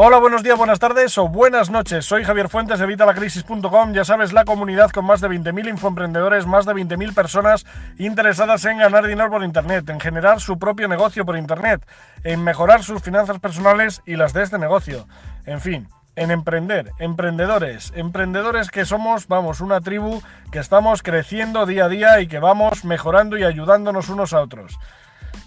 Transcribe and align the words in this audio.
Hola, 0.00 0.18
buenos 0.18 0.44
días, 0.44 0.56
buenas 0.56 0.78
tardes 0.78 1.18
o 1.18 1.26
buenas 1.26 1.70
noches. 1.70 2.04
Soy 2.04 2.22
Javier 2.22 2.48
Fuentes 2.48 2.78
de 2.78 2.86
Vitalacrisis.com. 2.86 3.92
Ya 3.92 4.04
sabes, 4.04 4.32
la 4.32 4.44
comunidad 4.44 4.92
con 4.92 5.04
más 5.04 5.20
de 5.20 5.28
20.000 5.28 5.70
infoemprendedores, 5.70 6.46
más 6.46 6.66
de 6.66 6.72
20.000 6.72 7.14
personas 7.14 7.66
interesadas 7.98 8.64
en 8.66 8.78
ganar 8.78 9.08
dinero 9.08 9.28
por 9.28 9.42
Internet, 9.42 9.90
en 9.90 9.98
generar 9.98 10.38
su 10.38 10.56
propio 10.56 10.86
negocio 10.86 11.26
por 11.26 11.36
Internet, 11.36 11.84
en 12.22 12.44
mejorar 12.44 12.84
sus 12.84 13.02
finanzas 13.02 13.40
personales 13.40 14.00
y 14.06 14.14
las 14.14 14.32
de 14.34 14.44
este 14.44 14.56
negocio. 14.56 15.08
En 15.46 15.60
fin, 15.60 15.88
en 16.14 16.30
emprender, 16.30 16.92
emprendedores, 17.00 17.92
emprendedores 17.96 18.70
que 18.70 18.84
somos, 18.84 19.26
vamos, 19.26 19.60
una 19.60 19.80
tribu 19.80 20.22
que 20.52 20.60
estamos 20.60 21.02
creciendo 21.02 21.66
día 21.66 21.86
a 21.86 21.88
día 21.88 22.20
y 22.20 22.28
que 22.28 22.38
vamos 22.38 22.84
mejorando 22.84 23.36
y 23.36 23.42
ayudándonos 23.42 24.10
unos 24.10 24.32
a 24.32 24.42
otros. 24.42 24.78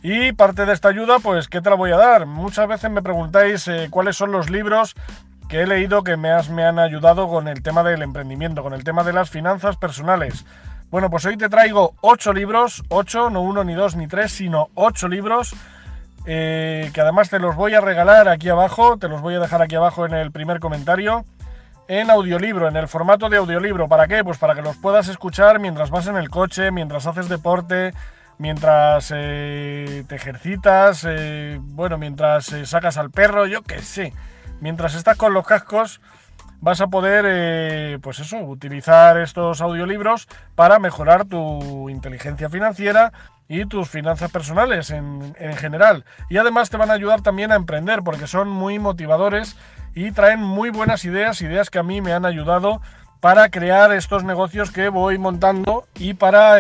Y 0.04 0.32
parte 0.34 0.66
de 0.66 0.74
esta 0.74 0.90
ayuda, 0.90 1.20
pues, 1.20 1.48
¿qué 1.48 1.62
te 1.62 1.70
la 1.70 1.76
voy 1.76 1.92
a 1.92 1.98
dar? 1.98 2.26
Muchas 2.26 2.68
veces 2.68 2.90
me 2.90 3.04
preguntáis 3.04 3.68
eh, 3.68 3.88
cuáles 3.92 4.16
son 4.16 4.32
los 4.32 4.50
libros 4.50 4.96
que 5.48 5.62
he 5.62 5.68
leído 5.68 6.04
que 6.04 6.18
me, 6.18 6.32
me 6.52 6.64
han 6.64 6.80
ayudado 6.80 7.28
con 7.28 7.48
el 7.48 7.62
tema 7.62 7.84
del 7.84 8.02
emprendimiento, 8.02 8.64
con 8.64 8.74
el 8.74 8.84
tema 8.84 9.04
de 9.04 9.14
las 9.14 9.30
finanzas 9.30 9.78
personales. 9.78 10.46
Bueno, 10.90 11.10
pues 11.10 11.26
hoy 11.26 11.38
te 11.38 11.50
traigo 11.50 11.94
8 12.02 12.34
libros, 12.34 12.84
8, 12.90 13.30
no 13.30 13.42
uno, 13.42 13.64
ni 13.64 13.74
dos, 13.74 13.96
ni 13.96 14.08
tres, 14.08 14.32
sino 14.32 14.70
8 14.74 15.08
libros, 15.08 15.54
eh, 16.26 16.90
que 16.94 17.02
además 17.02 17.30
te 17.30 17.40
los 17.40 17.56
voy 17.56 17.76
a 17.76 17.82
regalar 17.82 18.28
aquí 18.28 18.50
abajo, 18.50 18.98
te 18.98 19.08
los 19.08 19.22
voy 19.22 19.36
a 19.36 19.40
dejar 19.40 19.62
aquí 19.62 19.76
abajo 19.76 20.06
en 20.06 20.14
el 20.14 20.32
primer 20.32 20.60
comentario, 20.60 21.26
en 21.88 22.10
audiolibro, 22.10 22.68
en 22.68 22.76
el 22.76 22.88
formato 22.88 23.30
de 23.30 23.38
audiolibro. 23.38 23.88
¿Para 23.88 24.08
qué? 24.08 24.24
Pues 24.24 24.38
para 24.38 24.56
que 24.56 24.62
los 24.62 24.78
puedas 24.78 25.10
escuchar 25.10 25.60
mientras 25.60 25.92
vas 25.92 26.08
en 26.08 26.18
el 26.18 26.30
coche, 26.30 26.72
mientras 26.72 27.06
haces 27.08 27.30
deporte, 27.30 27.94
mientras 28.42 29.14
eh, 29.16 30.04
te 30.08 30.16
ejercitas, 30.16 31.06
eh, 31.08 31.60
bueno, 31.62 32.00
mientras 32.00 32.52
eh, 32.52 32.66
sacas 32.66 32.98
al 32.98 33.12
perro, 33.12 33.46
yo 33.46 33.62
qué 33.62 33.84
sé. 33.84 34.14
Mientras 34.62 34.96
estás 34.96 35.16
con 35.16 35.36
los 35.36 35.46
cascos, 35.46 36.02
vas 36.60 36.82
a 36.82 36.88
poder, 36.88 38.00
pues 38.00 38.20
eso, 38.20 38.38
utilizar 38.38 39.20
estos 39.20 39.62
audiolibros 39.62 40.28
para 40.56 40.80
mejorar 40.80 41.26
tu 41.26 41.88
inteligencia 41.90 42.50
financiera 42.50 43.14
y 43.48 43.66
tus 43.66 43.90
finanzas 43.90 44.32
personales 44.32 44.90
en, 44.90 45.36
en 45.40 45.56
general. 45.56 46.04
Y 46.28 46.38
además 46.38 46.72
te 46.72 46.78
van 46.78 46.90
a 46.90 46.94
ayudar 46.94 47.22
también 47.22 47.52
a 47.52 47.56
emprender 47.56 48.02
porque 48.02 48.26
son 48.26 48.50
muy 48.50 48.80
motivadores 48.80 49.56
y 49.94 50.12
traen 50.14 50.40
muy 50.40 50.72
buenas 50.72 51.06
ideas, 51.06 51.42
ideas 51.44 51.70
que 51.70 51.78
a 51.78 51.84
mí 51.84 52.02
me 52.02 52.14
han 52.14 52.26
ayudado 52.26 52.82
para 53.20 53.50
crear 53.50 53.92
estos 53.92 54.24
negocios 54.24 54.72
que 54.72 54.90
voy 54.90 55.20
montando 55.20 55.86
y 55.96 56.16
para, 56.16 56.56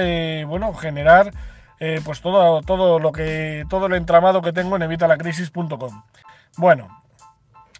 bueno, 0.45 0.73
generar 0.73 1.31
eh, 1.83 1.99
pues 2.05 2.21
todo, 2.21 2.61
todo 2.61 2.99
lo 2.99 3.11
que 3.11 3.65
todo 3.67 3.87
el 3.87 3.93
entramado 3.93 4.43
que 4.43 4.53
tengo 4.53 4.75
en 4.75 4.83
evitalacrisis.com. 4.83 6.03
Bueno, 6.55 7.01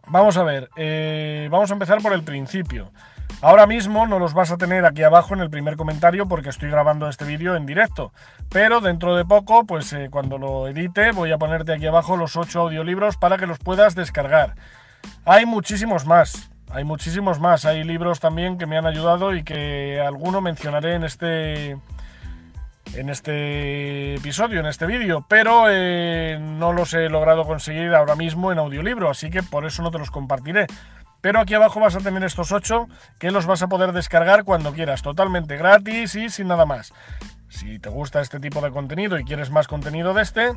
vamos 0.08 0.38
a 0.38 0.44
ver, 0.44 0.72
eh, 0.76 1.48
vamos 1.52 1.70
a 1.70 1.74
empezar 1.74 2.02
por 2.02 2.12
el 2.14 2.24
principio. 2.24 2.92
Ahora 3.44 3.68
mismo 3.68 4.08
no 4.08 4.18
los 4.18 4.34
vas 4.34 4.50
a 4.50 4.58
tener 4.58 4.88
aquí 4.88 5.04
abajo 5.04 5.36
en 5.36 5.42
el 5.42 5.52
primer 5.52 5.78
comentario 5.78 6.28
porque 6.28 6.50
estoy 6.50 6.72
grabando 6.72 7.08
este 7.08 7.26
vídeo 7.26 7.56
en 7.56 7.68
directo. 7.68 8.12
Pero 8.50 8.82
dentro 8.82 9.16
de 9.16 9.24
poco, 9.24 9.66
pues 9.66 9.94
eh, 9.94 10.10
cuando 10.10 10.40
lo 10.40 10.68
edite, 10.68 11.12
voy 11.12 11.32
a 11.32 11.38
ponerte 11.38 11.72
aquí 11.72 11.86
abajo 11.86 12.18
los 12.18 12.36
8 12.36 12.60
audiolibros 12.60 13.18
para 13.18 13.38
que 13.38 13.46
los 13.46 13.60
puedas 13.60 13.94
descargar. 13.94 14.56
Hay 15.26 15.46
muchísimos 15.46 16.08
más, 16.08 16.50
hay 16.72 16.86
muchísimos 16.86 17.40
más. 17.40 17.66
Hay 17.66 17.84
libros 17.84 18.20
también 18.20 18.58
que 18.58 18.66
me 18.66 18.80
han 18.80 18.88
ayudado 18.88 19.36
y 19.36 19.44
que 19.44 20.02
alguno 20.02 20.42
mencionaré 20.42 20.96
en 20.96 21.04
este, 21.04 21.78
en 22.96 23.10
este 23.10 24.16
episodio, 24.16 24.60
en 24.60 24.66
este 24.66 24.86
vídeo, 24.86 25.26
pero 25.28 25.66
eh, 25.70 26.38
no 26.40 26.74
los 26.74 26.94
he 26.94 27.10
logrado 27.10 27.46
conseguir 27.46 27.94
ahora 27.94 28.16
mismo 28.16 28.52
en 28.52 28.60
audiolibro, 28.60 29.10
así 29.10 29.30
que 29.30 29.44
por 29.44 29.66
eso 29.66 29.82
no 29.82 29.92
te 29.92 30.00
los 30.00 30.12
compartiré. 30.12 30.68
Pero 31.22 31.40
aquí 31.40 31.54
abajo 31.54 31.80
vas 31.80 31.96
a 31.96 32.00
tener 32.00 32.24
estos 32.24 32.52
8 32.52 32.88
que 33.20 33.32
los 33.32 33.46
vas 33.46 33.62
a 33.62 33.68
poder 33.68 33.92
descargar 33.92 34.44
cuando 34.44 34.74
quieras, 34.74 35.04
totalmente 35.04 35.56
gratis 35.56 36.16
y 36.16 36.30
sin 36.30 36.48
nada 36.48 36.66
más. 36.66 36.94
Si 37.48 37.80
te 37.80 37.90
gusta 37.90 38.22
este 38.22 38.40
tipo 38.40 38.62
de 38.62 38.72
contenido 38.72 39.20
y 39.20 39.24
quieres 39.24 39.52
más 39.52 39.68
contenido 39.68 40.14
de 40.14 40.24
este, 40.24 40.54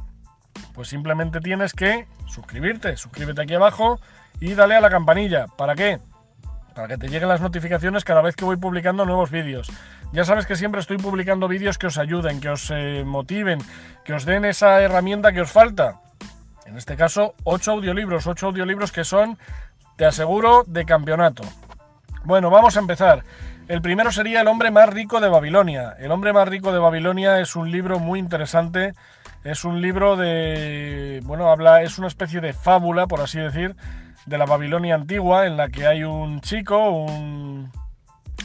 pues 0.73 0.89
simplemente 0.89 1.41
tienes 1.41 1.75
que 1.75 2.06
suscribirte. 2.27 2.97
Suscríbete 2.97 3.43
aquí 3.43 3.55
abajo 3.55 4.00
y 4.41 4.55
dale 4.55 4.77
a 4.77 4.81
la 4.81 4.91
campanilla. 4.91 5.47
¿Para 5.59 5.75
qué? 5.75 6.00
Para 6.75 6.89
que 6.89 6.99
te 6.99 7.09
lleguen 7.09 7.28
las 7.28 7.41
notificaciones 7.41 8.05
cada 8.05 8.23
vez 8.23 8.34
que 8.34 8.44
voy 8.44 8.56
publicando 8.56 9.05
nuevos 9.05 9.31
vídeos. 9.31 9.71
Ya 10.14 10.25
sabes 10.25 10.47
que 10.47 10.54
siempre 10.54 10.80
estoy 10.80 10.97
publicando 10.97 11.48
vídeos 11.48 11.76
que 11.76 11.88
os 11.88 11.98
ayuden, 11.98 12.41
que 12.41 12.48
os 12.48 12.70
eh, 12.70 13.02
motiven, 13.04 13.58
que 14.04 14.14
os 14.14 14.25
den 14.25 14.44
esa 14.44 14.80
herramienta 14.80 15.32
que 15.32 15.41
os 15.41 15.50
falta. 15.50 15.98
En 16.66 16.78
este 16.78 16.94
caso, 16.94 17.34
8 17.42 17.72
audiolibros, 17.72 18.28
8 18.28 18.47
audiolibros 18.47 18.92
que 18.92 19.02
son, 19.02 19.36
te 19.97 20.06
aseguro, 20.06 20.62
de 20.69 20.84
campeonato. 20.84 21.42
Bueno, 22.22 22.48
vamos 22.48 22.76
a 22.76 22.80
empezar. 22.80 23.25
El 23.66 23.82
primero 23.82 24.12
sería 24.12 24.42
El 24.42 24.47
hombre 24.47 24.70
más 24.70 24.88
rico 24.88 25.20
de 25.20 25.28
Babilonia. 25.28 25.97
El 25.98 26.12
hombre 26.12 26.32
más 26.32 26.46
rico 26.46 26.70
de 26.70 26.78
Babilonia 26.78 27.41
es 27.41 27.56
un 27.56 27.72
libro 27.72 27.98
muy 27.98 28.20
interesante. 28.20 28.94
Es 29.42 29.64
un 29.64 29.82
libro 29.82 30.14
de. 30.14 31.22
Bueno, 31.25 31.50
habla. 31.50 31.82
Es 31.82 31.98
una 31.98 32.06
especie 32.06 32.41
de 32.41 32.52
fábula, 32.52 33.08
por 33.08 33.20
así 33.20 33.41
decir, 33.41 33.75
de 34.26 34.38
la 34.38 34.46
Babilonia 34.46 34.94
antigua, 34.94 35.46
en 35.46 35.56
la 35.56 35.70
que 35.70 35.88
hay 35.88 36.04
un 36.04 36.41
chico, 36.41 36.91
un 36.91 37.53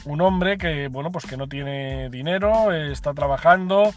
un 0.05 0.21
hombre 0.21 0.57
que, 0.57 0.87
bueno, 0.87 1.11
pues 1.11 1.25
que 1.25 1.37
no 1.37 1.47
tiene 1.47 2.09
dinero, 2.09 2.71
está 2.73 3.13
trabajando 3.13 3.93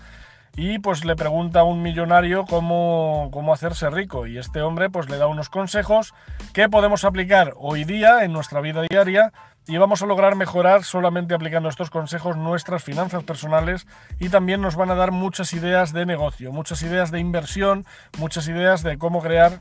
y 0.56 0.78
pues 0.78 1.04
le 1.04 1.16
pregunta 1.16 1.60
a 1.60 1.64
un 1.64 1.82
millonario 1.82 2.44
cómo, 2.44 3.30
cómo 3.32 3.54
hacerse 3.54 3.88
rico 3.88 4.26
y 4.26 4.38
este 4.38 4.60
hombre 4.60 4.90
pues 4.90 5.08
le 5.08 5.16
da 5.16 5.26
unos 5.26 5.48
consejos 5.48 6.12
que 6.52 6.68
podemos 6.68 7.04
aplicar 7.04 7.54
hoy 7.56 7.84
día 7.84 8.24
en 8.24 8.32
nuestra 8.32 8.60
vida 8.60 8.82
diaria 8.88 9.32
y 9.66 9.78
vamos 9.78 10.02
a 10.02 10.06
lograr 10.06 10.34
mejorar 10.34 10.84
solamente 10.84 11.34
aplicando 11.34 11.68
estos 11.68 11.88
consejos 11.88 12.36
nuestras 12.36 12.82
finanzas 12.82 13.22
personales 13.22 13.86
y 14.18 14.28
también 14.28 14.60
nos 14.60 14.76
van 14.76 14.90
a 14.90 14.94
dar 14.94 15.12
muchas 15.12 15.52
ideas 15.54 15.92
de 15.92 16.04
negocio, 16.04 16.52
muchas 16.52 16.82
ideas 16.82 17.10
de 17.10 17.20
inversión, 17.20 17.86
muchas 18.18 18.48
ideas 18.48 18.82
de 18.82 18.98
cómo 18.98 19.22
crear 19.22 19.60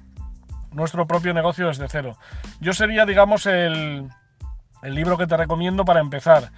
nuestro 0.74 1.06
propio 1.06 1.34
negocio 1.34 1.68
desde 1.68 1.88
cero. 1.88 2.18
Yo 2.60 2.74
sería, 2.74 3.06
digamos, 3.06 3.46
el, 3.46 4.10
el 4.82 4.96
libro 4.96 5.18
que 5.18 5.28
te 5.28 5.38
recomiendo 5.38 5.86
para 5.86 6.00
empezar. 6.00 6.52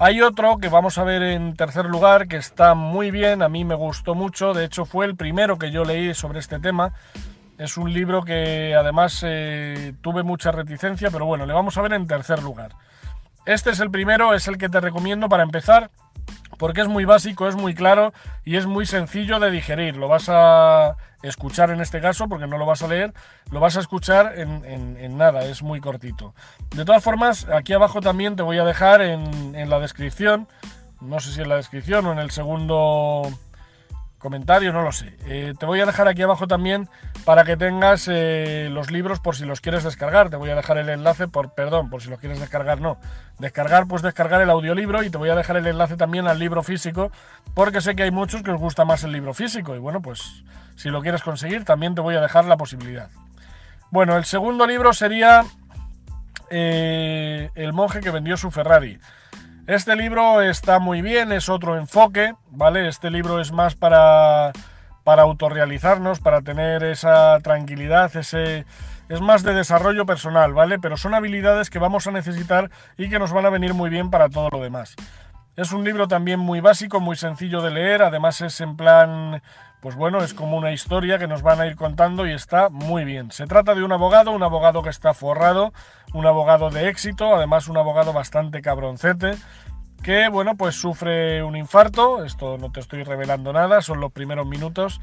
Hay 0.00 0.22
otro 0.22 0.58
que 0.58 0.68
vamos 0.68 0.96
a 0.98 1.04
ver 1.04 1.22
en 1.22 1.56
tercer 1.56 1.86
lugar 1.86 2.28
que 2.28 2.36
está 2.36 2.74
muy 2.74 3.10
bien, 3.10 3.42
a 3.42 3.48
mí 3.48 3.64
me 3.64 3.74
gustó 3.74 4.14
mucho, 4.14 4.54
de 4.54 4.64
hecho 4.64 4.84
fue 4.84 5.06
el 5.06 5.16
primero 5.16 5.58
que 5.58 5.72
yo 5.72 5.84
leí 5.84 6.14
sobre 6.14 6.38
este 6.38 6.60
tema. 6.60 6.92
Es 7.58 7.76
un 7.76 7.92
libro 7.92 8.22
que 8.22 8.76
además 8.76 9.24
eh, 9.26 9.94
tuve 10.00 10.22
mucha 10.22 10.52
reticencia, 10.52 11.10
pero 11.10 11.26
bueno, 11.26 11.46
le 11.46 11.52
vamos 11.52 11.76
a 11.76 11.82
ver 11.82 11.94
en 11.94 12.06
tercer 12.06 12.42
lugar. 12.44 12.70
Este 13.44 13.70
es 13.70 13.80
el 13.80 13.90
primero, 13.90 14.34
es 14.34 14.46
el 14.46 14.56
que 14.58 14.68
te 14.68 14.80
recomiendo 14.80 15.28
para 15.28 15.42
empezar, 15.42 15.90
porque 16.58 16.82
es 16.82 16.88
muy 16.88 17.04
básico, 17.04 17.48
es 17.48 17.56
muy 17.56 17.74
claro 17.74 18.12
y 18.44 18.56
es 18.56 18.66
muy 18.66 18.84
sencillo 18.84 19.38
de 19.40 19.50
digerir. 19.50 19.96
Lo 19.96 20.08
vas 20.08 20.28
a 20.28 20.96
escuchar 21.22 21.70
en 21.70 21.80
este 21.80 22.00
caso, 22.00 22.28
porque 22.28 22.46
no 22.46 22.58
lo 22.58 22.66
vas 22.66 22.82
a 22.82 22.88
leer, 22.88 23.12
lo 23.50 23.60
vas 23.60 23.76
a 23.76 23.80
escuchar 23.80 24.34
en, 24.36 25.16
nada, 25.16 25.44
es 25.44 25.62
muy 25.62 25.80
cortito. 25.80 26.34
De 26.74 26.84
todas 26.84 27.02
formas, 27.02 27.46
aquí 27.48 27.72
abajo 27.72 28.00
también 28.00 28.36
te 28.36 28.42
voy 28.42 28.58
a 28.58 28.64
dejar 28.64 29.00
en, 29.00 29.70
la 29.70 29.80
descripción, 29.80 30.48
no 31.00 31.20
sé 31.20 31.32
si 31.32 31.40
en 31.40 31.48
la 31.48 31.56
descripción 31.56 32.06
o 32.06 32.12
en 32.12 32.18
el 32.18 32.30
segundo 32.30 33.22
comentario, 34.18 34.72
no 34.72 34.82
lo 34.82 34.92
sé. 34.92 35.16
Eh, 35.26 35.54
te 35.58 35.66
voy 35.66 35.80
a 35.80 35.86
dejar 35.86 36.08
aquí 36.08 36.22
abajo 36.22 36.46
también 36.46 36.88
para 37.24 37.44
que 37.44 37.56
tengas 37.56 38.08
eh, 38.10 38.68
los 38.70 38.90
libros 38.90 39.20
por 39.20 39.36
si 39.36 39.44
los 39.44 39.60
quieres 39.60 39.84
descargar. 39.84 40.28
Te 40.30 40.36
voy 40.36 40.50
a 40.50 40.54
dejar 40.54 40.78
el 40.78 40.88
enlace 40.88 41.28
por, 41.28 41.54
perdón, 41.54 41.88
por 41.90 42.02
si 42.02 42.10
los 42.10 42.18
quieres 42.18 42.40
descargar, 42.40 42.80
no. 42.80 42.98
Descargar, 43.38 43.86
pues 43.86 44.02
descargar 44.02 44.40
el 44.42 44.50
audiolibro 44.50 45.02
y 45.02 45.10
te 45.10 45.18
voy 45.18 45.30
a 45.30 45.34
dejar 45.34 45.56
el 45.56 45.66
enlace 45.66 45.96
también 45.96 46.26
al 46.26 46.38
libro 46.38 46.62
físico, 46.62 47.10
porque 47.54 47.80
sé 47.80 47.94
que 47.94 48.02
hay 48.02 48.10
muchos 48.10 48.42
que 48.42 48.50
os 48.50 48.58
gusta 48.58 48.84
más 48.84 49.04
el 49.04 49.12
libro 49.12 49.34
físico 49.34 49.74
y 49.74 49.78
bueno, 49.78 50.02
pues 50.02 50.44
si 50.76 50.90
lo 50.90 51.00
quieres 51.00 51.22
conseguir 51.22 51.64
también 51.64 51.94
te 51.94 52.00
voy 52.00 52.16
a 52.16 52.20
dejar 52.20 52.44
la 52.44 52.56
posibilidad. 52.56 53.10
Bueno, 53.90 54.16
el 54.16 54.24
segundo 54.24 54.66
libro 54.66 54.92
sería 54.92 55.44
eh, 56.50 57.50
El 57.54 57.72
monje 57.72 58.00
que 58.00 58.10
vendió 58.10 58.36
su 58.36 58.50
Ferrari. 58.50 58.98
Este 59.68 59.96
libro 59.96 60.40
está 60.40 60.78
muy 60.78 61.02
bien, 61.02 61.30
es 61.30 61.50
otro 61.50 61.76
enfoque, 61.76 62.32
¿vale? 62.50 62.88
Este 62.88 63.10
libro 63.10 63.38
es 63.38 63.52
más 63.52 63.74
para, 63.74 64.50
para 65.04 65.24
autorrealizarnos, 65.24 66.20
para 66.20 66.40
tener 66.40 66.82
esa 66.84 67.38
tranquilidad, 67.40 68.16
ese, 68.16 68.64
es 69.10 69.20
más 69.20 69.42
de 69.42 69.52
desarrollo 69.52 70.06
personal, 70.06 70.54
¿vale? 70.54 70.78
Pero 70.78 70.96
son 70.96 71.12
habilidades 71.12 71.68
que 71.68 71.78
vamos 71.78 72.06
a 72.06 72.12
necesitar 72.12 72.70
y 72.96 73.10
que 73.10 73.18
nos 73.18 73.30
van 73.30 73.44
a 73.44 73.50
venir 73.50 73.74
muy 73.74 73.90
bien 73.90 74.08
para 74.08 74.30
todo 74.30 74.48
lo 74.48 74.62
demás. 74.62 74.96
Es 75.58 75.72
un 75.72 75.82
libro 75.82 76.06
también 76.06 76.38
muy 76.38 76.60
básico, 76.60 77.00
muy 77.00 77.16
sencillo 77.16 77.60
de 77.62 77.72
leer, 77.72 78.02
además 78.02 78.40
es 78.42 78.60
en 78.60 78.76
plan, 78.76 79.42
pues 79.80 79.96
bueno, 79.96 80.22
es 80.22 80.32
como 80.32 80.56
una 80.56 80.70
historia 80.70 81.18
que 81.18 81.26
nos 81.26 81.42
van 81.42 81.60
a 81.60 81.66
ir 81.66 81.74
contando 81.74 82.28
y 82.28 82.32
está 82.32 82.68
muy 82.68 83.04
bien. 83.04 83.32
Se 83.32 83.44
trata 83.48 83.74
de 83.74 83.82
un 83.82 83.90
abogado, 83.90 84.30
un 84.30 84.44
abogado 84.44 84.84
que 84.84 84.90
está 84.90 85.14
forrado, 85.14 85.72
un 86.14 86.26
abogado 86.26 86.70
de 86.70 86.88
éxito, 86.88 87.34
además 87.34 87.66
un 87.66 87.76
abogado 87.76 88.12
bastante 88.12 88.62
cabroncete, 88.62 89.32
que 90.04 90.28
bueno, 90.28 90.54
pues 90.56 90.76
sufre 90.76 91.42
un 91.42 91.56
infarto, 91.56 92.24
esto 92.24 92.56
no 92.56 92.70
te 92.70 92.78
estoy 92.78 93.02
revelando 93.02 93.52
nada, 93.52 93.82
son 93.82 93.98
los 93.98 94.12
primeros 94.12 94.46
minutos, 94.46 95.00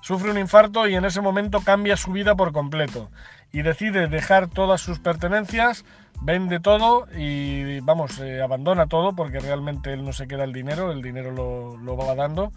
sufre 0.00 0.30
un 0.30 0.38
infarto 0.38 0.88
y 0.88 0.94
en 0.94 1.04
ese 1.04 1.20
momento 1.20 1.60
cambia 1.60 1.96
su 1.96 2.12
vida 2.12 2.34
por 2.34 2.52
completo 2.52 3.10
y 3.52 3.62
decide 3.62 4.08
dejar 4.08 4.48
todas 4.48 4.80
sus 4.80 4.98
pertenencias, 4.98 5.84
vende 6.20 6.60
todo 6.60 7.06
y 7.16 7.80
vamos, 7.80 8.18
eh, 8.20 8.42
abandona 8.42 8.86
todo 8.86 9.14
porque 9.14 9.40
realmente 9.40 9.92
él 9.92 10.04
no 10.04 10.12
se 10.12 10.28
queda 10.28 10.44
el 10.44 10.52
dinero, 10.52 10.92
el 10.92 11.02
dinero 11.02 11.30
lo, 11.32 11.76
lo 11.76 11.96
va 11.96 12.14
dando 12.14 12.52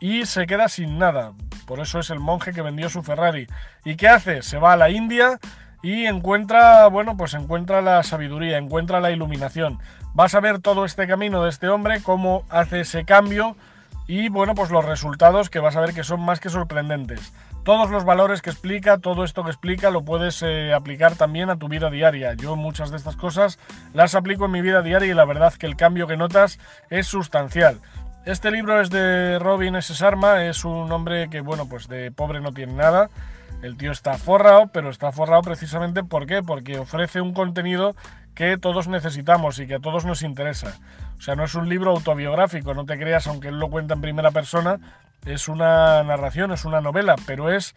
y 0.00 0.26
se 0.26 0.46
queda 0.46 0.68
sin 0.68 0.98
nada. 0.98 1.32
Por 1.66 1.80
eso 1.80 1.98
es 1.98 2.10
el 2.10 2.18
monje 2.18 2.52
que 2.52 2.62
vendió 2.62 2.88
su 2.88 3.02
Ferrari. 3.02 3.46
¿Y 3.84 3.96
qué 3.96 4.08
hace? 4.08 4.42
Se 4.42 4.58
va 4.58 4.72
a 4.72 4.76
la 4.76 4.90
India 4.90 5.38
y 5.82 6.06
encuentra, 6.06 6.86
bueno, 6.88 7.16
pues 7.16 7.34
encuentra 7.34 7.80
la 7.82 8.02
sabiduría, 8.02 8.58
encuentra 8.58 9.00
la 9.00 9.10
iluminación. 9.10 9.78
Vas 10.14 10.34
a 10.34 10.40
ver 10.40 10.58
todo 10.58 10.84
este 10.84 11.06
camino 11.06 11.44
de 11.44 11.50
este 11.50 11.68
hombre, 11.68 12.02
cómo 12.02 12.44
hace 12.48 12.80
ese 12.80 13.04
cambio 13.04 13.56
y, 14.10 14.28
bueno, 14.28 14.56
pues 14.56 14.70
los 14.70 14.84
resultados 14.84 15.50
que 15.50 15.60
vas 15.60 15.76
a 15.76 15.80
ver 15.80 15.94
que 15.94 16.02
son 16.02 16.20
más 16.20 16.40
que 16.40 16.50
sorprendentes. 16.50 17.32
Todos 17.62 17.90
los 17.90 18.04
valores 18.04 18.42
que 18.42 18.50
explica, 18.50 18.98
todo 18.98 19.22
esto 19.22 19.44
que 19.44 19.50
explica, 19.50 19.92
lo 19.92 20.02
puedes 20.04 20.42
eh, 20.42 20.72
aplicar 20.74 21.14
también 21.14 21.48
a 21.48 21.60
tu 21.60 21.68
vida 21.68 21.90
diaria. 21.90 22.34
Yo 22.34 22.56
muchas 22.56 22.90
de 22.90 22.96
estas 22.96 23.14
cosas 23.14 23.60
las 23.94 24.16
aplico 24.16 24.46
en 24.46 24.50
mi 24.50 24.62
vida 24.62 24.82
diaria 24.82 25.12
y 25.12 25.14
la 25.14 25.24
verdad 25.24 25.54
que 25.54 25.66
el 25.66 25.76
cambio 25.76 26.08
que 26.08 26.16
notas 26.16 26.58
es 26.88 27.06
sustancial. 27.06 27.78
Este 28.26 28.50
libro 28.50 28.80
es 28.80 28.90
de 28.90 29.38
Robin 29.38 29.76
S. 29.76 29.94
Sarma, 29.94 30.44
es 30.44 30.64
un 30.64 30.90
hombre 30.90 31.30
que, 31.30 31.40
bueno, 31.40 31.68
pues 31.68 31.86
de 31.86 32.10
pobre 32.10 32.40
no 32.40 32.50
tiene 32.50 32.72
nada. 32.72 33.10
El 33.62 33.76
tío 33.76 33.92
está 33.92 34.18
forrado, 34.18 34.70
pero 34.72 34.90
está 34.90 35.12
forrado 35.12 35.42
precisamente 35.42 36.02
¿por 36.02 36.26
qué? 36.26 36.42
Porque 36.42 36.80
ofrece 36.80 37.20
un 37.20 37.32
contenido 37.32 37.94
que 38.34 38.58
todos 38.58 38.88
necesitamos 38.88 39.60
y 39.60 39.68
que 39.68 39.76
a 39.76 39.80
todos 39.80 40.04
nos 40.04 40.22
interesa. 40.22 40.78
O 41.20 41.22
sea, 41.22 41.36
no 41.36 41.44
es 41.44 41.54
un 41.54 41.68
libro 41.68 41.90
autobiográfico, 41.90 42.72
no 42.72 42.86
te 42.86 42.98
creas, 42.98 43.26
aunque 43.26 43.48
él 43.48 43.58
lo 43.58 43.68
cuenta 43.68 43.92
en 43.92 44.00
primera 44.00 44.30
persona, 44.30 44.80
es 45.26 45.48
una 45.48 46.02
narración, 46.02 46.50
es 46.50 46.64
una 46.64 46.80
novela, 46.80 47.14
pero 47.26 47.52
es, 47.52 47.74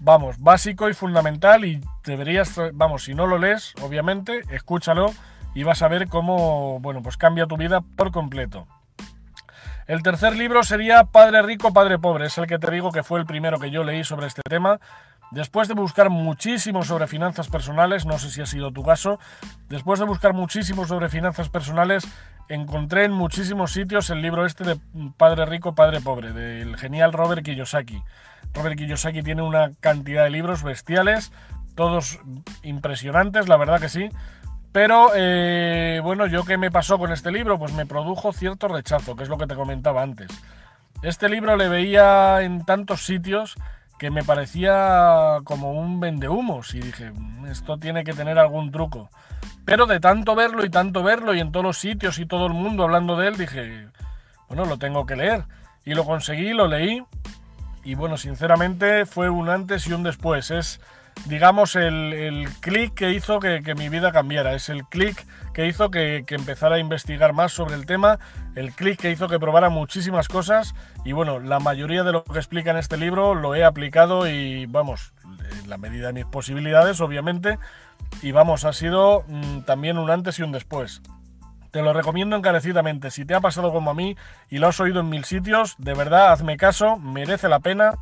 vamos, 0.00 0.40
básico 0.40 0.88
y 0.88 0.92
fundamental 0.92 1.64
y 1.64 1.80
deberías, 2.04 2.60
vamos, 2.74 3.04
si 3.04 3.14
no 3.14 3.28
lo 3.28 3.38
lees, 3.38 3.74
obviamente, 3.80 4.42
escúchalo 4.50 5.14
y 5.54 5.62
vas 5.62 5.82
a 5.82 5.88
ver 5.88 6.08
cómo, 6.08 6.80
bueno, 6.80 7.00
pues 7.00 7.16
cambia 7.16 7.46
tu 7.46 7.56
vida 7.56 7.80
por 7.80 8.10
completo. 8.10 8.66
El 9.86 10.02
tercer 10.02 10.36
libro 10.36 10.64
sería 10.64 11.04
Padre 11.04 11.42
Rico, 11.42 11.72
Padre 11.72 11.96
Pobre. 12.00 12.26
Es 12.26 12.38
el 12.38 12.48
que 12.48 12.58
te 12.58 12.72
digo 12.72 12.90
que 12.90 13.04
fue 13.04 13.20
el 13.20 13.24
primero 13.24 13.60
que 13.60 13.70
yo 13.70 13.84
leí 13.84 14.02
sobre 14.02 14.26
este 14.26 14.42
tema. 14.42 14.80
Después 15.30 15.68
de 15.68 15.74
buscar 15.74 16.08
muchísimo 16.08 16.84
sobre 16.84 17.06
finanzas 17.06 17.48
personales, 17.48 18.06
no 18.06 18.18
sé 18.18 18.30
si 18.30 18.40
ha 18.40 18.46
sido 18.46 18.72
tu 18.72 18.82
caso, 18.82 19.18
después 19.68 20.00
de 20.00 20.06
buscar 20.06 20.32
muchísimo 20.32 20.86
sobre 20.86 21.10
finanzas 21.10 21.50
personales, 21.50 22.08
encontré 22.48 23.04
en 23.04 23.12
muchísimos 23.12 23.72
sitios 23.72 24.08
el 24.08 24.22
libro 24.22 24.46
este 24.46 24.64
de 24.64 24.80
Padre 25.18 25.44
Rico, 25.44 25.74
Padre 25.74 26.00
Pobre, 26.00 26.32
del 26.32 26.76
genial 26.76 27.12
Robert 27.12 27.44
Kiyosaki. 27.44 28.02
Robert 28.54 28.76
Kiyosaki 28.76 29.22
tiene 29.22 29.42
una 29.42 29.72
cantidad 29.80 30.24
de 30.24 30.30
libros 30.30 30.62
bestiales, 30.62 31.30
todos 31.74 32.18
impresionantes, 32.62 33.48
la 33.48 33.58
verdad 33.58 33.80
que 33.80 33.90
sí. 33.90 34.08
Pero 34.72 35.10
eh, 35.14 36.00
bueno, 36.02 36.26
yo 36.26 36.44
qué 36.44 36.56
me 36.56 36.70
pasó 36.70 36.98
con 36.98 37.12
este 37.12 37.30
libro, 37.32 37.58
pues 37.58 37.72
me 37.74 37.86
produjo 37.86 38.32
cierto 38.32 38.68
rechazo, 38.68 39.14
que 39.14 39.24
es 39.24 39.28
lo 39.28 39.36
que 39.36 39.46
te 39.46 39.54
comentaba 39.54 40.02
antes. 40.02 40.28
Este 41.02 41.28
libro 41.28 41.56
le 41.56 41.68
veía 41.68 42.42
en 42.42 42.64
tantos 42.64 43.04
sitios 43.04 43.56
que 43.98 44.10
me 44.10 44.22
parecía 44.22 45.38
como 45.44 45.72
un 45.72 46.00
vendehumos 46.00 46.74
y 46.74 46.80
dije, 46.80 47.10
mm, 47.10 47.46
esto 47.46 47.78
tiene 47.78 48.04
que 48.04 48.12
tener 48.12 48.38
algún 48.38 48.70
truco. 48.70 49.10
Pero 49.64 49.86
de 49.86 50.00
tanto 50.00 50.34
verlo 50.34 50.64
y 50.64 50.70
tanto 50.70 51.02
verlo 51.02 51.34
y 51.34 51.40
en 51.40 51.52
todos 51.52 51.64
los 51.64 51.78
sitios 51.78 52.18
y 52.18 52.26
todo 52.26 52.46
el 52.46 52.54
mundo 52.54 52.84
hablando 52.84 53.16
de 53.16 53.28
él, 53.28 53.36
dije, 53.36 53.88
bueno, 54.48 54.64
lo 54.64 54.78
tengo 54.78 55.04
que 55.04 55.16
leer. 55.16 55.44
Y 55.84 55.94
lo 55.94 56.04
conseguí, 56.04 56.52
lo 56.52 56.68
leí 56.68 57.02
y 57.84 57.94
bueno, 57.94 58.18
sinceramente 58.18 59.06
fue 59.06 59.30
un 59.30 59.48
antes 59.48 59.86
y 59.86 59.92
un 59.92 60.02
después. 60.02 60.50
Es 60.50 60.80
digamos, 61.26 61.76
el, 61.76 62.48
clic 62.60 62.94
que 62.94 63.12
hizo 63.12 63.40
que, 63.40 63.74
mi 63.76 63.88
vida 63.88 64.12
cambiara. 64.12 64.54
Es 64.54 64.68
el 64.68 64.84
clic 64.84 65.26
que 65.52 65.66
hizo 65.66 65.90
que, 65.90 66.24
empezara 66.28 66.76
a 66.76 66.78
investigar 66.78 67.32
más 67.32 67.52
sobre 67.52 67.74
el 67.74 67.86
tema, 67.86 68.18
el 68.54 68.72
clic 68.72 69.00
que 69.00 69.10
hizo 69.10 69.28
que 69.28 69.38
probara 69.38 69.68
muchísimas 69.68 70.28
cosas 70.28 70.74
y 71.04 71.12
bueno, 71.12 71.40
la 71.40 71.58
mayoría 71.60 72.04
de 72.04 72.12
lo 72.12 72.24
que 72.24 72.38
explica 72.38 72.70
en 72.70 72.76
este 72.76 72.96
libro 72.96 73.34
lo 73.34 73.54
he 73.54 73.64
aplicado 73.64 74.28
y 74.28 74.66
vamos, 74.66 75.12
en 75.62 75.70
la 75.70 75.78
medida 75.78 76.08
de 76.08 76.12
mis 76.12 76.26
posibilidades, 76.26 77.00
obviamente, 77.00 77.58
y 78.22 78.32
vamos, 78.32 78.64
ha 78.64 78.72
sido 78.72 79.24
mm, 79.28 79.60
también 79.60 79.98
un 79.98 80.10
antes 80.10 80.38
y 80.38 80.42
un 80.42 80.52
después. 80.52 81.02
Te 81.70 81.82
lo 81.82 81.92
recomiendo 81.92 82.34
encarecidamente. 82.34 83.10
Si 83.10 83.26
te 83.26 83.34
ha 83.34 83.40
pasado 83.40 83.72
como 83.72 83.90
a 83.90 83.94
mí 83.94 84.16
y 84.48 84.58
lo 84.58 84.68
has 84.68 84.80
oído 84.80 85.00
en 85.00 85.10
mil 85.10 85.24
sitios, 85.24 85.74
de 85.78 85.92
verdad, 85.92 86.32
hazme 86.32 86.56
caso, 86.56 86.96
merece 86.96 87.48
la 87.48 87.60
pena 87.60 87.98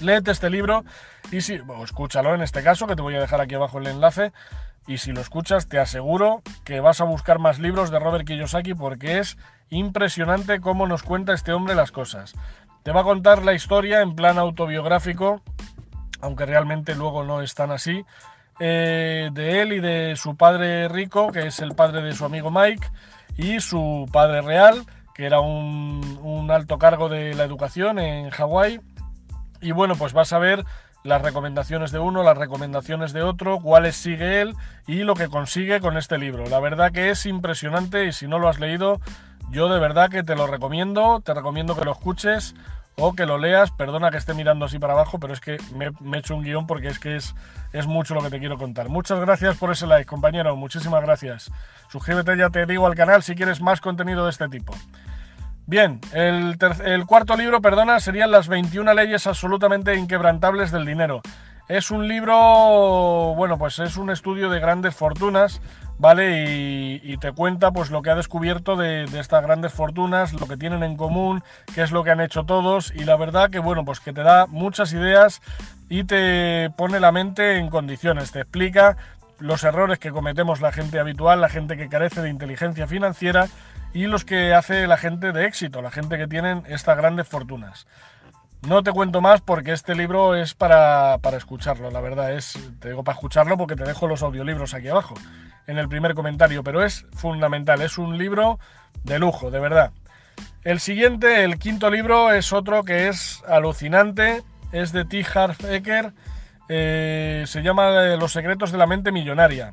léete 0.00 0.30
este 0.30 0.50
libro 0.50 0.84
y 1.30 1.40
si, 1.40 1.60
escúchalo 1.82 2.34
en 2.34 2.42
este 2.42 2.62
caso, 2.62 2.86
que 2.86 2.96
te 2.96 3.02
voy 3.02 3.14
a 3.16 3.20
dejar 3.20 3.40
aquí 3.40 3.54
abajo 3.54 3.78
el 3.78 3.86
enlace. 3.86 4.32
Y 4.86 4.98
si 4.98 5.12
lo 5.12 5.20
escuchas, 5.20 5.68
te 5.68 5.80
aseguro 5.80 6.42
que 6.64 6.78
vas 6.80 7.00
a 7.00 7.04
buscar 7.04 7.40
más 7.40 7.58
libros 7.58 7.90
de 7.90 7.98
Robert 7.98 8.24
Kiyosaki 8.26 8.74
porque 8.74 9.18
es 9.18 9.36
impresionante 9.68 10.60
cómo 10.60 10.86
nos 10.86 11.02
cuenta 11.02 11.34
este 11.34 11.52
hombre 11.52 11.74
las 11.74 11.90
cosas. 11.90 12.34
Te 12.84 12.92
va 12.92 13.00
a 13.00 13.04
contar 13.04 13.44
la 13.44 13.52
historia 13.52 14.00
en 14.00 14.14
plan 14.14 14.38
autobiográfico, 14.38 15.42
aunque 16.20 16.46
realmente 16.46 16.94
luego 16.94 17.24
no 17.24 17.42
es 17.42 17.54
tan 17.54 17.72
así, 17.72 18.04
eh, 18.60 19.30
de 19.32 19.62
él 19.62 19.72
y 19.72 19.80
de 19.80 20.14
su 20.14 20.36
padre 20.36 20.86
rico, 20.86 21.32
que 21.32 21.48
es 21.48 21.58
el 21.58 21.74
padre 21.74 22.02
de 22.02 22.14
su 22.14 22.24
amigo 22.24 22.52
Mike, 22.52 22.86
y 23.36 23.58
su 23.58 24.08
padre 24.12 24.40
real, 24.40 24.86
que 25.16 25.26
era 25.26 25.40
un 25.40 26.48
alto 26.48 26.78
cargo 26.78 27.08
de 27.08 27.34
la 27.34 27.42
educación 27.42 27.98
en 27.98 28.30
Hawái 28.30 28.80
y 29.60 29.72
bueno, 29.72 29.96
pues 29.96 30.12
vas 30.12 30.32
a 30.32 30.38
ver 30.38 30.64
las 31.06 31.22
recomendaciones 31.22 31.92
de 31.92 31.98
uno, 31.98 32.22
las 32.22 32.36
recomendaciones 32.36 33.12
de 33.12 33.22
otro, 33.22 33.60
cuáles 33.60 33.96
sigue 33.96 34.40
él 34.40 34.54
y 34.86 35.04
lo 35.04 35.14
que 35.14 35.28
consigue 35.28 35.80
con 35.80 35.96
este 35.96 36.18
libro. 36.18 36.46
La 36.46 36.60
verdad 36.60 36.92
que 36.92 37.10
es 37.10 37.26
impresionante 37.26 38.06
y 38.06 38.12
si 38.12 38.26
no 38.26 38.38
lo 38.38 38.48
has 38.48 38.58
leído, 38.58 39.00
yo 39.50 39.68
de 39.68 39.78
verdad 39.78 40.10
que 40.10 40.22
te 40.22 40.34
lo 40.34 40.46
recomiendo, 40.46 41.20
te 41.20 41.32
recomiendo 41.32 41.76
que 41.76 41.84
lo 41.84 41.92
escuches 41.92 42.54
o 42.96 43.14
que 43.14 43.26
lo 43.26 43.38
leas. 43.38 43.70
Perdona 43.70 44.10
que 44.10 44.16
esté 44.16 44.34
mirando 44.34 44.64
así 44.64 44.78
para 44.78 44.94
abajo, 44.94 45.20
pero 45.20 45.32
es 45.32 45.40
que 45.40 45.58
me, 45.74 45.86
he 45.86 46.18
hecho 46.18 46.34
un 46.34 46.42
guion 46.42 46.66
porque 46.66 46.88
es 46.88 46.98
que 46.98 47.16
es, 47.16 47.34
es 47.72 47.86
mucho 47.86 48.14
lo 48.14 48.22
que 48.22 48.30
te 48.30 48.40
quiero 48.40 48.58
contar. 48.58 48.88
Muchas 48.88 49.20
gracias 49.20 49.56
por 49.56 49.70
ese 49.70 49.86
like, 49.86 50.06
compañero, 50.06 50.56
muchísimas 50.56 51.02
gracias. 51.02 51.50
Suscríbete, 51.88 52.36
ya 52.36 52.50
te 52.50 52.66
digo, 52.66 52.86
al 52.86 52.96
canal 52.96 53.22
si 53.22 53.36
quieres 53.36 53.60
más 53.60 53.80
contenido 53.80 54.24
de 54.24 54.30
este 54.30 54.48
tipo. 54.48 54.74
Bien, 55.68 56.00
el, 56.12 56.56
cuarto 57.06 57.36
libro, 57.36 57.60
perdona, 57.60 57.98
serían 57.98 58.30
las 58.30 58.46
21 58.46 58.94
leyes 58.94 59.26
absolutamente 59.26 59.96
inquebrantables 59.96 60.70
del 60.70 60.86
dinero. 60.86 61.22
Es 61.68 61.90
un 61.90 62.06
libro, 62.06 63.34
bueno, 63.36 63.58
pues 63.58 63.80
es 63.80 63.96
un 63.96 64.10
estudio 64.10 64.48
de 64.48 64.60
grandes 64.60 64.94
fortunas, 64.94 65.60
¿vale? 65.98 67.00
Y, 67.02 67.16
te 67.16 67.32
cuenta 67.32 67.72
pues 67.72 67.90
lo 67.90 68.00
que 68.00 68.10
ha 68.10 68.14
descubierto 68.14 68.76
de, 68.76 69.06
de, 69.06 69.18
estas 69.18 69.42
grandes 69.42 69.72
fortunas, 69.72 70.32
lo 70.34 70.46
que 70.46 70.56
tienen 70.56 70.84
en 70.84 70.96
común, 70.96 71.42
qué 71.74 71.82
es 71.82 71.90
lo 71.90 72.04
que 72.04 72.12
han 72.12 72.20
hecho 72.20 72.44
todos 72.44 72.92
y 72.94 73.04
la 73.04 73.16
verdad 73.16 73.50
que, 73.50 73.58
bueno, 73.58 73.84
pues 73.84 73.98
que 73.98 74.12
te 74.12 74.22
da 74.22 74.46
muchas 74.46 74.92
ideas 74.92 75.42
y 75.88 76.04
te 76.04 76.70
pone 76.76 77.00
la 77.00 77.10
mente 77.10 77.58
en 77.58 77.70
condiciones, 77.70 78.30
te 78.30 78.42
explica 78.42 78.96
los 79.40 79.64
errores 79.64 79.98
que 79.98 80.12
cometemos 80.12 80.60
la 80.60 80.70
gente 80.70 81.00
habitual, 81.00 81.40
la 81.40 81.48
gente 81.48 81.76
que 81.76 81.88
carece 81.88 82.22
de 82.22 82.30
inteligencia 82.30 82.86
financiera 82.86 83.48
y 83.96 84.08
los 84.08 84.26
que 84.26 84.52
hace 84.52 84.86
la 84.86 84.98
gente 84.98 85.32
de 85.32 85.46
éxito, 85.46 85.80
la 85.80 85.90
gente 85.90 86.18
que 86.18 86.26
tienen 86.26 86.64
estas 86.68 86.98
grandes 86.98 87.26
fortunas. 87.26 87.86
No 88.68 88.82
te 88.82 88.92
cuento 88.92 89.22
más 89.22 89.40
porque 89.40 89.72
este 89.72 89.94
libro 89.94 90.34
es 90.34 90.52
para, 90.52 91.18
escucharlo, 91.34 91.90
la 91.90 92.02
verdad 92.02 92.34
es, 92.34 92.58
te 92.78 92.90
digo 92.90 93.04
para 93.04 93.14
escucharlo 93.14 93.56
porque 93.56 93.74
te 93.74 93.84
dejo 93.84 94.06
los 94.06 94.22
audiolibros 94.22 94.74
aquí 94.74 94.88
abajo, 94.88 95.14
en 95.66 95.78
el 95.78 95.88
primer 95.88 96.12
comentario, 96.12 96.62
pero 96.62 96.84
es 96.84 97.06
fundamental, 97.14 97.80
es 97.80 97.96
un 97.96 98.18
libro 98.18 98.58
de 99.02 99.18
lujo, 99.18 99.50
de 99.50 99.60
verdad. 99.60 99.92
El 100.62 100.78
siguiente, 100.78 101.42
el 101.44 101.58
quinto 101.58 101.88
libro, 101.88 102.32
es 102.32 102.52
otro 102.52 102.84
que 102.84 103.08
es 103.08 103.42
alucinante, 103.48 104.42
es 104.72 104.92
de 104.92 105.06
T. 105.06 105.24
Harv 105.34 105.56
Eker, 105.70 106.12
eh, 106.68 107.44
se 107.46 107.62
llama 107.62 108.16
Los 108.16 108.32
secretos 108.32 108.72
de 108.72 108.76
la 108.76 108.86
mente 108.86 109.10
millonaria. 109.10 109.72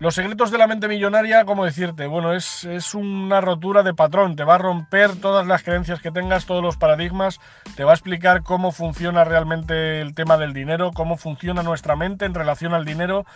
Los 0.00 0.14
secretos 0.14 0.50
de 0.50 0.58
la 0.58 0.66
mente 0.66 0.86
millonaria, 0.86 1.44
¿cómo 1.44 1.64
decirte? 1.64 2.06
Bueno, 2.06 2.32
es, 2.32 2.64
es, 2.64 2.94
una 2.94 3.40
rotura 3.40 3.82
de 3.82 3.94
patrón, 3.94 4.36
te 4.36 4.44
va 4.44 4.54
a 4.54 4.58
romper 4.58 5.16
todas 5.16 5.46
las 5.46 5.62
creencias 5.62 6.00
que 6.00 6.12
tengas, 6.12 6.46
todos 6.46 6.62
los 6.62 6.76
paradigmas, 6.76 7.40
te 7.76 7.84
va 7.84 7.90
a 7.90 7.94
explicar 7.94 8.42
cómo 8.42 8.70
funciona 8.70 9.24
realmente 9.24 10.00
el 10.00 10.14
tema 10.14 10.36
del 10.36 10.52
dinero, 10.52 10.92
cómo 10.92 11.16
funciona 11.16 11.62
nuestra 11.62 11.96
mente 11.96 12.26
en 12.26 12.34
relación 12.34 12.74
al 12.74 12.84
dinero 12.84 13.26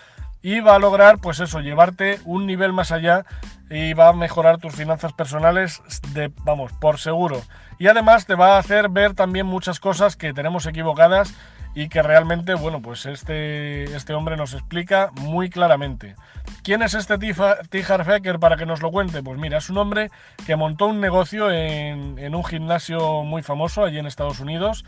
y 0.42 0.60
va 0.60 0.74
a 0.74 0.78
lograr, 0.78 1.18
pues 1.18 1.40
eso, 1.40 1.60
llevarte 1.60 2.20
un 2.24 2.46
nivel 2.46 2.72
más 2.72 2.90
allá 2.90 3.24
y 3.70 3.94
va 3.94 4.08
a 4.08 4.12
mejorar 4.12 4.58
tus 4.58 4.74
finanzas 4.74 5.12
personales 5.12 5.82
de, 6.12 6.30
vamos, 6.44 6.72
por 6.74 6.98
seguro. 6.98 7.40
Y 7.78 7.86
además 7.86 8.26
te 8.26 8.34
va 8.34 8.56
a 8.56 8.58
hacer 8.58 8.88
ver 8.88 9.14
también 9.14 9.46
muchas 9.46 9.80
cosas 9.80 10.16
que 10.16 10.34
tenemos 10.34 10.66
equivocadas 10.66 11.34
y 11.74 11.88
que 11.88 12.02
realmente, 12.02 12.54
bueno, 12.54 12.82
pues 12.82 13.06
este, 13.06 13.84
este 13.96 14.12
hombre 14.14 14.36
nos 14.36 14.52
explica 14.52 15.10
muy 15.20 15.48
claramente. 15.48 16.16
¿Quién 16.62 16.82
es 16.82 16.94
este 16.94 17.18
Tijar 17.18 18.04
Fecker 18.04 18.38
para 18.38 18.56
que 18.56 18.66
nos 18.66 18.82
lo 18.82 18.90
cuente? 18.90 19.22
Pues 19.22 19.38
mira, 19.38 19.58
es 19.58 19.70
un 19.70 19.78
hombre 19.78 20.10
que 20.46 20.56
montó 20.56 20.86
un 20.86 21.00
negocio 21.00 21.50
en, 21.50 22.34
un 22.34 22.44
gimnasio 22.44 23.22
muy 23.24 23.42
famoso 23.42 23.84
allí 23.84 23.98
en 23.98 24.06
Estados 24.06 24.40
Unidos. 24.40 24.84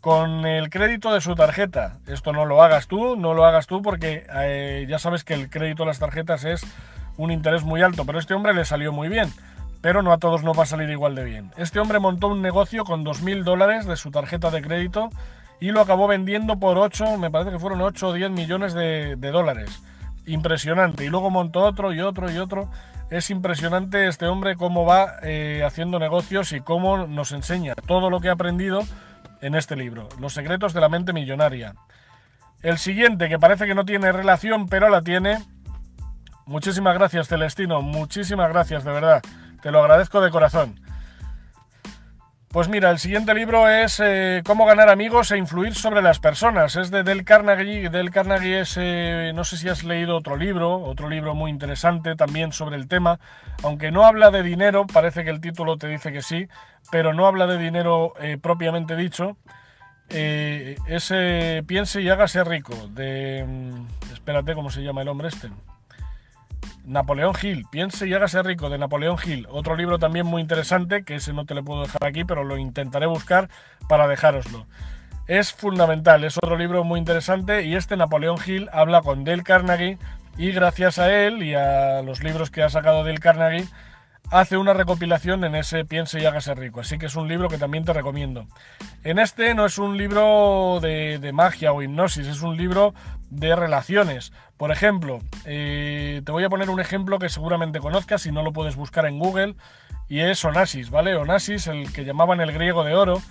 con 0.00 0.46
el 0.46 0.68
crédito 0.68 1.14
de 1.14 1.20
su 1.20 1.36
tarjeta. 1.36 1.98
Esto 2.08 2.32
no 2.32 2.44
lo 2.44 2.60
hagas 2.60 2.88
tú, 2.88 3.14
no 3.14 3.34
lo 3.34 3.44
hagas 3.44 3.68
tú 3.68 3.82
porque 3.82 4.26
eh, 4.34 4.84
ya 4.88 4.98
sabes 4.98 5.22
que 5.22 5.34
el 5.34 5.48
crédito 5.48 5.84
de 5.84 5.88
las 5.88 6.00
tarjetas 6.00 6.44
es 6.44 6.66
un 7.16 7.30
interés 7.30 7.62
muy 7.62 7.82
alto, 7.82 8.04
pero 8.04 8.18
este 8.18 8.34
hombre 8.34 8.52
le 8.52 8.64
salió 8.64 8.90
muy 8.90 9.08
bien. 9.08 9.32
Pero 9.80 10.02
no 10.02 10.12
a 10.12 10.18
todos 10.18 10.42
no 10.42 10.54
va 10.54 10.64
a 10.64 10.66
salir 10.66 10.90
igual 10.90 11.14
de 11.14 11.22
bien. 11.22 11.52
Este 11.56 11.78
hombre 11.78 12.00
montó 12.00 12.26
un 12.28 12.42
negocio 12.42 12.84
con 12.84 13.04
2.000 13.04 13.44
dólares 13.44 13.86
de 13.86 13.96
su 13.96 14.10
tarjeta 14.10 14.50
de 14.50 14.62
crédito 14.62 15.10
y 15.62 15.70
lo 15.70 15.80
acabó 15.80 16.08
vendiendo 16.08 16.58
por 16.58 16.76
8, 16.76 17.18
me 17.18 17.30
parece 17.30 17.52
que 17.52 17.58
fueron 17.60 17.82
8 17.82 18.08
o 18.08 18.12
10 18.12 18.32
millones 18.32 18.74
de, 18.74 19.14
dólares. 19.14 19.80
Impresionante. 20.26 21.04
Y 21.04 21.08
luego 21.08 21.30
montó 21.30 21.60
otro 21.60 21.92
y 21.92 22.00
otro 22.00 22.28
y 22.32 22.38
otro. 22.38 22.68
Es 23.10 23.30
impresionante 23.30 24.08
este 24.08 24.26
hombre 24.26 24.56
cómo 24.56 24.84
va 24.84 25.18
eh, 25.22 25.62
haciendo 25.64 26.00
negocios 26.00 26.50
y 26.50 26.62
cómo 26.62 27.06
nos 27.06 27.30
enseña 27.30 27.76
todo 27.76 28.10
lo 28.10 28.18
que 28.18 28.28
ha 28.28 28.32
aprendido 28.32 28.82
en 29.40 29.54
este 29.54 29.76
libro, 29.76 30.08
Los 30.18 30.34
secretos 30.34 30.72
de 30.72 30.80
la 30.80 30.88
mente 30.88 31.12
millonaria. 31.12 31.76
El 32.62 32.78
siguiente, 32.78 33.28
que 33.28 33.38
parece 33.38 33.64
que 33.64 33.76
no 33.76 33.84
tiene 33.84 34.10
relación, 34.10 34.66
pero 34.66 34.88
la 34.88 35.02
tiene. 35.02 35.38
Muchísimas 36.44 36.94
gracias, 36.94 37.28
Celestino. 37.28 37.82
Muchísimas 37.82 38.48
gracias, 38.48 38.82
de 38.82 38.90
verdad. 38.90 39.22
Te 39.62 39.70
lo 39.70 39.78
agradezco 39.78 40.20
de 40.20 40.32
corazón. 40.32 40.80
Pues 42.52 42.68
mira, 42.68 42.90
el 42.90 42.98
siguiente 42.98 43.32
libro 43.32 43.66
es 43.66 43.98
eh, 44.04 44.42
Cómo 44.44 44.66
ganar 44.66 44.90
amigos 44.90 45.30
e 45.30 45.38
influir 45.38 45.74
sobre 45.74 46.02
las 46.02 46.18
personas. 46.18 46.76
Es 46.76 46.90
de 46.90 47.02
Del 47.02 47.24
Carnegie. 47.24 47.88
Del 47.88 48.10
Carnegie 48.10 48.60
es, 48.60 48.76
eh, 48.78 49.32
no 49.34 49.42
sé 49.44 49.56
si 49.56 49.70
has 49.70 49.84
leído 49.84 50.18
otro 50.18 50.36
libro, 50.36 50.78
otro 50.82 51.08
libro 51.08 51.34
muy 51.34 51.50
interesante 51.50 52.14
también 52.14 52.52
sobre 52.52 52.76
el 52.76 52.88
tema. 52.88 53.18
Aunque 53.62 53.90
no 53.90 54.04
habla 54.04 54.30
de 54.30 54.42
dinero, 54.42 54.86
parece 54.86 55.24
que 55.24 55.30
el 55.30 55.40
título 55.40 55.78
te 55.78 55.88
dice 55.88 56.12
que 56.12 56.20
sí, 56.20 56.46
pero 56.90 57.14
no 57.14 57.26
habla 57.26 57.46
de 57.46 57.56
dinero 57.56 58.12
eh, 58.20 58.36
propiamente 58.36 58.96
dicho. 58.96 59.38
ese 60.10 61.64
Piense 61.66 62.02
y 62.02 62.10
hágase 62.10 62.44
rico. 62.44 62.74
De, 62.88 63.46
mm, 63.48 64.12
espérate, 64.12 64.52
¿cómo 64.54 64.70
se 64.70 64.82
llama 64.82 65.00
el 65.00 65.08
hombre 65.08 65.28
este? 65.28 65.48
Napoleón 66.84 67.34
Hill, 67.40 67.64
Piense 67.70 68.08
y 68.08 68.14
hágase 68.14 68.42
rico, 68.42 68.68
de 68.68 68.78
Napoleón 68.78 69.16
Hill. 69.24 69.46
Otro 69.50 69.76
libro 69.76 69.98
también 69.98 70.26
muy 70.26 70.42
interesante, 70.42 71.04
que 71.04 71.16
ese 71.16 71.32
no 71.32 71.46
te 71.46 71.54
lo 71.54 71.64
puedo 71.64 71.82
dejar 71.82 72.04
aquí, 72.04 72.24
pero 72.24 72.44
lo 72.44 72.56
intentaré 72.56 73.06
buscar 73.06 73.48
para 73.88 74.08
dejároslo. 74.08 74.66
Es 75.28 75.52
fundamental, 75.52 76.24
es 76.24 76.36
otro 76.36 76.56
libro 76.56 76.82
muy 76.82 76.98
interesante 76.98 77.62
y 77.62 77.76
este 77.76 77.96
Napoleón 77.96 78.38
Hill 78.44 78.68
habla 78.72 79.02
con 79.02 79.24
Dale 79.24 79.44
Carnegie 79.44 79.98
y 80.36 80.50
gracias 80.50 80.98
a 80.98 81.12
él 81.14 81.42
y 81.42 81.54
a 81.54 82.02
los 82.02 82.24
libros 82.24 82.50
que 82.50 82.62
ha 82.62 82.68
sacado 82.68 83.04
Dale 83.04 83.18
Carnegie 83.18 83.68
hace 84.30 84.56
una 84.56 84.72
recopilación 84.72 85.44
en 85.44 85.54
ese 85.54 85.84
Piense 85.84 86.20
y 86.20 86.26
hágase 86.26 86.54
rico. 86.54 86.80
Así 86.80 86.98
que 86.98 87.06
es 87.06 87.16
un 87.16 87.28
libro 87.28 87.48
que 87.48 87.58
también 87.58 87.84
te 87.84 87.92
recomiendo. 87.92 88.46
En 89.04 89.18
este 89.18 89.54
no 89.54 89.66
es 89.66 89.78
un 89.78 89.96
libro 89.96 90.78
de, 90.80 91.30
magia 91.32 91.72
o 91.72 91.82
hipnosis, 91.82 92.26
es 92.26 92.42
un 92.42 92.56
libro 92.56 92.94
de 93.30 93.54
relaciones. 93.56 94.32
Por 94.56 94.70
ejemplo, 94.70 95.20
eh, 95.44 96.22
te 96.24 96.32
voy 96.32 96.44
a 96.44 96.48
poner 96.48 96.70
un 96.70 96.80
ejemplo 96.80 97.18
que 97.18 97.28
seguramente 97.28 97.80
conozcas 97.80 98.22
si 98.22 98.32
no 98.32 98.42
lo 98.42 98.52
puedes 98.52 98.76
buscar 98.76 99.06
en 99.06 99.18
Google. 99.18 99.54
Y 100.08 100.20
es 100.20 100.44
Onasis, 100.44 100.90
¿vale? 100.90 101.16
Onasis, 101.16 101.68
el 101.68 101.92
que 101.92 102.04
llamaban 102.04 102.40
el 102.40 102.52
griego 102.52 102.84
de 102.84 102.94
oro. 102.94 103.22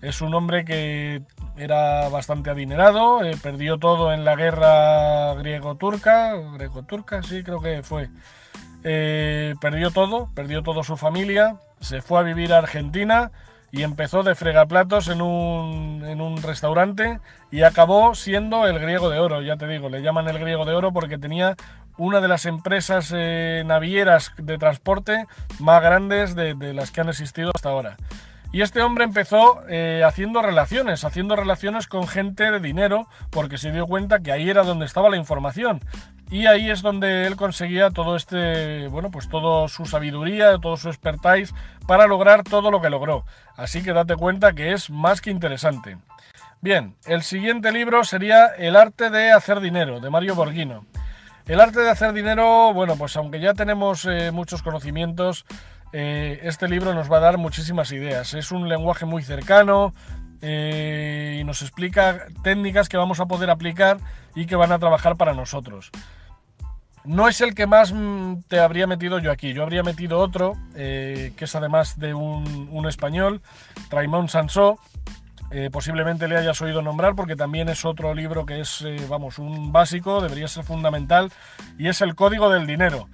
Es 0.00 0.20
un 0.20 0.32
hombre 0.34 0.64
que 0.64 1.22
era 1.56 2.08
bastante 2.08 2.50
adinerado, 2.50 3.24
eh, 3.24 3.36
perdió 3.42 3.78
todo 3.78 4.12
en 4.12 4.24
la 4.24 4.36
guerra 4.36 5.34
griego-turca, 5.34 6.34
griego-turca, 6.54 7.22
sí, 7.24 7.42
creo 7.42 7.60
que 7.60 7.82
fue. 7.82 8.08
Eh, 8.84 9.54
perdió 9.60 9.90
todo, 9.90 10.30
perdió 10.34 10.62
toda 10.62 10.82
su 10.82 10.96
familia, 10.96 11.56
se 11.80 12.00
fue 12.00 12.20
a 12.20 12.22
vivir 12.22 12.52
a 12.52 12.58
Argentina 12.58 13.32
y 13.70 13.82
empezó 13.82 14.22
de 14.22 14.34
fregaplatos 14.34 15.08
en 15.08 15.20
un, 15.20 16.04
en 16.06 16.20
un 16.20 16.42
restaurante 16.42 17.20
y 17.50 17.62
acabó 17.62 18.14
siendo 18.14 18.66
el 18.66 18.78
griego 18.78 19.10
de 19.10 19.18
oro, 19.18 19.42
ya 19.42 19.56
te 19.56 19.66
digo, 19.66 19.88
le 19.88 20.00
llaman 20.00 20.28
el 20.28 20.38
griego 20.38 20.64
de 20.64 20.74
oro 20.74 20.92
porque 20.92 21.18
tenía 21.18 21.56
una 21.98 22.20
de 22.20 22.28
las 22.28 22.46
empresas 22.46 23.12
eh, 23.14 23.64
navieras 23.66 24.32
de 24.38 24.56
transporte 24.56 25.26
más 25.58 25.82
grandes 25.82 26.34
de, 26.34 26.54
las 26.72 26.90
que 26.90 27.00
han 27.00 27.08
existido 27.08 27.50
hasta 27.54 27.68
ahora. 27.68 27.96
Y 28.50 28.62
este 28.62 28.80
hombre 28.80 29.04
empezó 29.04 29.60
eh, 29.68 30.02
haciendo 30.06 30.40
relaciones, 30.40 31.04
haciendo 31.04 31.36
relaciones 31.36 31.86
con 31.86 32.08
gente 32.08 32.50
de 32.50 32.60
dinero, 32.60 33.06
porque 33.28 33.58
se 33.58 33.72
dio 33.72 33.86
cuenta 33.86 34.20
que 34.20 34.32
ahí 34.32 34.48
era 34.48 34.62
donde 34.62 34.86
estaba 34.86 35.10
la 35.10 35.18
información. 35.18 35.80
Y 36.30 36.46
ahí 36.46 36.70
es 36.70 36.82
donde 36.82 37.26
él 37.26 37.36
conseguía 37.36 37.90
todo 37.90 38.14
este, 38.14 38.88
bueno, 38.88 39.10
pues 39.10 39.28
toda 39.28 39.66
su 39.68 39.86
sabiduría, 39.86 40.58
todo 40.58 40.76
su 40.76 40.88
expertise 40.88 41.54
para 41.86 42.06
lograr 42.06 42.44
todo 42.44 42.70
lo 42.70 42.82
que 42.82 42.90
logró. 42.90 43.24
Así 43.56 43.82
que 43.82 43.92
date 43.92 44.14
cuenta 44.16 44.52
que 44.52 44.72
es 44.72 44.90
más 44.90 45.20
que 45.20 45.30
interesante. 45.30 45.96
Bien, 46.60 46.96
el 47.06 47.22
siguiente 47.22 47.72
libro 47.72 48.04
sería 48.04 48.46
El 48.46 48.76
arte 48.76 49.10
de 49.10 49.30
hacer 49.30 49.60
dinero, 49.60 50.00
de 50.00 50.10
Mario 50.10 50.34
Borghino. 50.34 50.84
El 51.46 51.60
arte 51.60 51.80
de 51.80 51.88
hacer 51.88 52.12
dinero, 52.12 52.74
bueno, 52.74 52.96
pues 52.96 53.16
aunque 53.16 53.40
ya 53.40 53.54
tenemos 53.54 54.04
eh, 54.04 54.30
muchos 54.30 54.62
conocimientos, 54.62 55.46
eh, 55.94 56.40
este 56.42 56.68
libro 56.68 56.92
nos 56.92 57.10
va 57.10 57.16
a 57.18 57.20
dar 57.20 57.38
muchísimas 57.38 57.90
ideas. 57.92 58.34
Es 58.34 58.52
un 58.52 58.68
lenguaje 58.68 59.06
muy 59.06 59.22
cercano, 59.22 59.94
eh, 60.40 61.38
y 61.40 61.44
nos 61.44 61.62
explica 61.62 62.26
técnicas 62.42 62.88
que 62.88 62.96
vamos 62.96 63.18
a 63.18 63.26
poder 63.26 63.50
aplicar 63.50 63.98
y 64.34 64.46
que 64.46 64.56
van 64.56 64.72
a 64.72 64.78
trabajar 64.78 65.16
para 65.16 65.34
nosotros. 65.34 65.90
No 67.04 67.28
es 67.28 67.40
el 67.40 67.54
que 67.54 67.66
más 67.66 67.92
mm, 67.92 68.42
te 68.48 68.60
habría 68.60 68.86
metido 68.86 69.18
yo 69.18 69.30
aquí. 69.30 69.52
Yo 69.52 69.62
habría 69.62 69.82
metido 69.82 70.18
otro, 70.18 70.56
eh, 70.74 71.32
que 71.36 71.44
es 71.44 71.54
además 71.54 71.98
de 71.98 72.14
un, 72.14 72.86
español, 72.88 73.40
Raymond 73.90 74.28
Sansó. 74.28 74.78
Eh, 75.50 75.70
posiblemente 75.72 76.28
le 76.28 76.36
hayas 76.36 76.60
oído 76.60 76.82
nombrar 76.82 77.14
porque 77.14 77.34
también 77.34 77.70
es 77.70 77.86
otro 77.86 78.14
libro 78.14 78.44
que 78.44 78.60
es, 78.60 78.82
eh, 78.82 78.98
vamos, 79.08 79.38
un 79.38 79.72
básico, 79.72 80.20
debería 80.20 80.46
ser 80.46 80.64
fundamental, 80.64 81.32
y 81.78 81.88
es 81.88 82.02
el 82.02 82.14
Código 82.14 82.50
del 82.50 82.66
Dinero. 82.66 83.08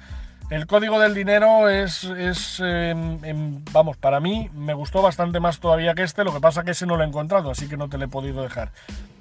El 0.51 0.67
Código 0.67 0.99
del 1.01 1.15
Dinero 1.15 1.69
es, 1.69 2.05
es 2.05 2.61
em, 2.61 3.65
vamos, 3.73 3.97
para 3.97 4.21
mí 4.21 4.51
me 4.53 4.75
gustó 4.75 5.03
bastante 5.03 5.41
más 5.41 5.59
todavía 5.59 5.95
que 5.95 6.03
este, 6.03 6.23
lo 6.23 6.33
que 6.33 6.41
pasa 6.41 6.65
que 6.65 6.73
ese 6.73 6.87
no 6.87 6.97
lo 6.97 7.03
he 7.03 7.07
encontrado, 7.07 7.51
así 7.51 7.69
que 7.69 7.77
no 7.77 7.89
te 7.89 7.99
lo 7.99 8.05
he 8.05 8.09
podido 8.09 8.43
dejar 8.43 8.71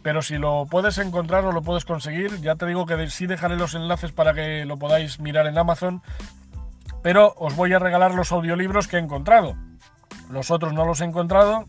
pero 0.04 0.22
si 0.22 0.38
lo 0.38 0.68
puedes 0.70 0.98
encontrar 0.98 1.46
o 1.46 1.52
lo 1.52 1.64
puedes 1.64 1.86
conseguir, 1.86 2.42
ya 2.42 2.56
te 2.56 2.66
digo 2.68 2.86
que 2.86 3.10
sí 3.10 3.26
dejaré 3.26 3.56
los 3.56 3.74
enlaces 3.74 4.12
para 4.12 4.34
que 4.34 4.66
lo 4.66 4.78
podáis 4.78 5.20
mirar 5.20 5.48
en 5.48 5.58
Amazon, 5.58 6.04
pero 7.02 7.34
os 7.38 7.56
voy 7.56 7.74
a 7.74 7.80
regalar 7.80 8.14
los 8.14 8.32
audiolibros 8.32 8.88
que 8.88 8.98
he 8.98 9.00
encontrado. 9.00 9.56
Los 10.30 10.52
otros 10.52 10.74
no 10.74 10.86
los 10.86 11.00
he 11.00 11.06
encontrado, 11.06 11.66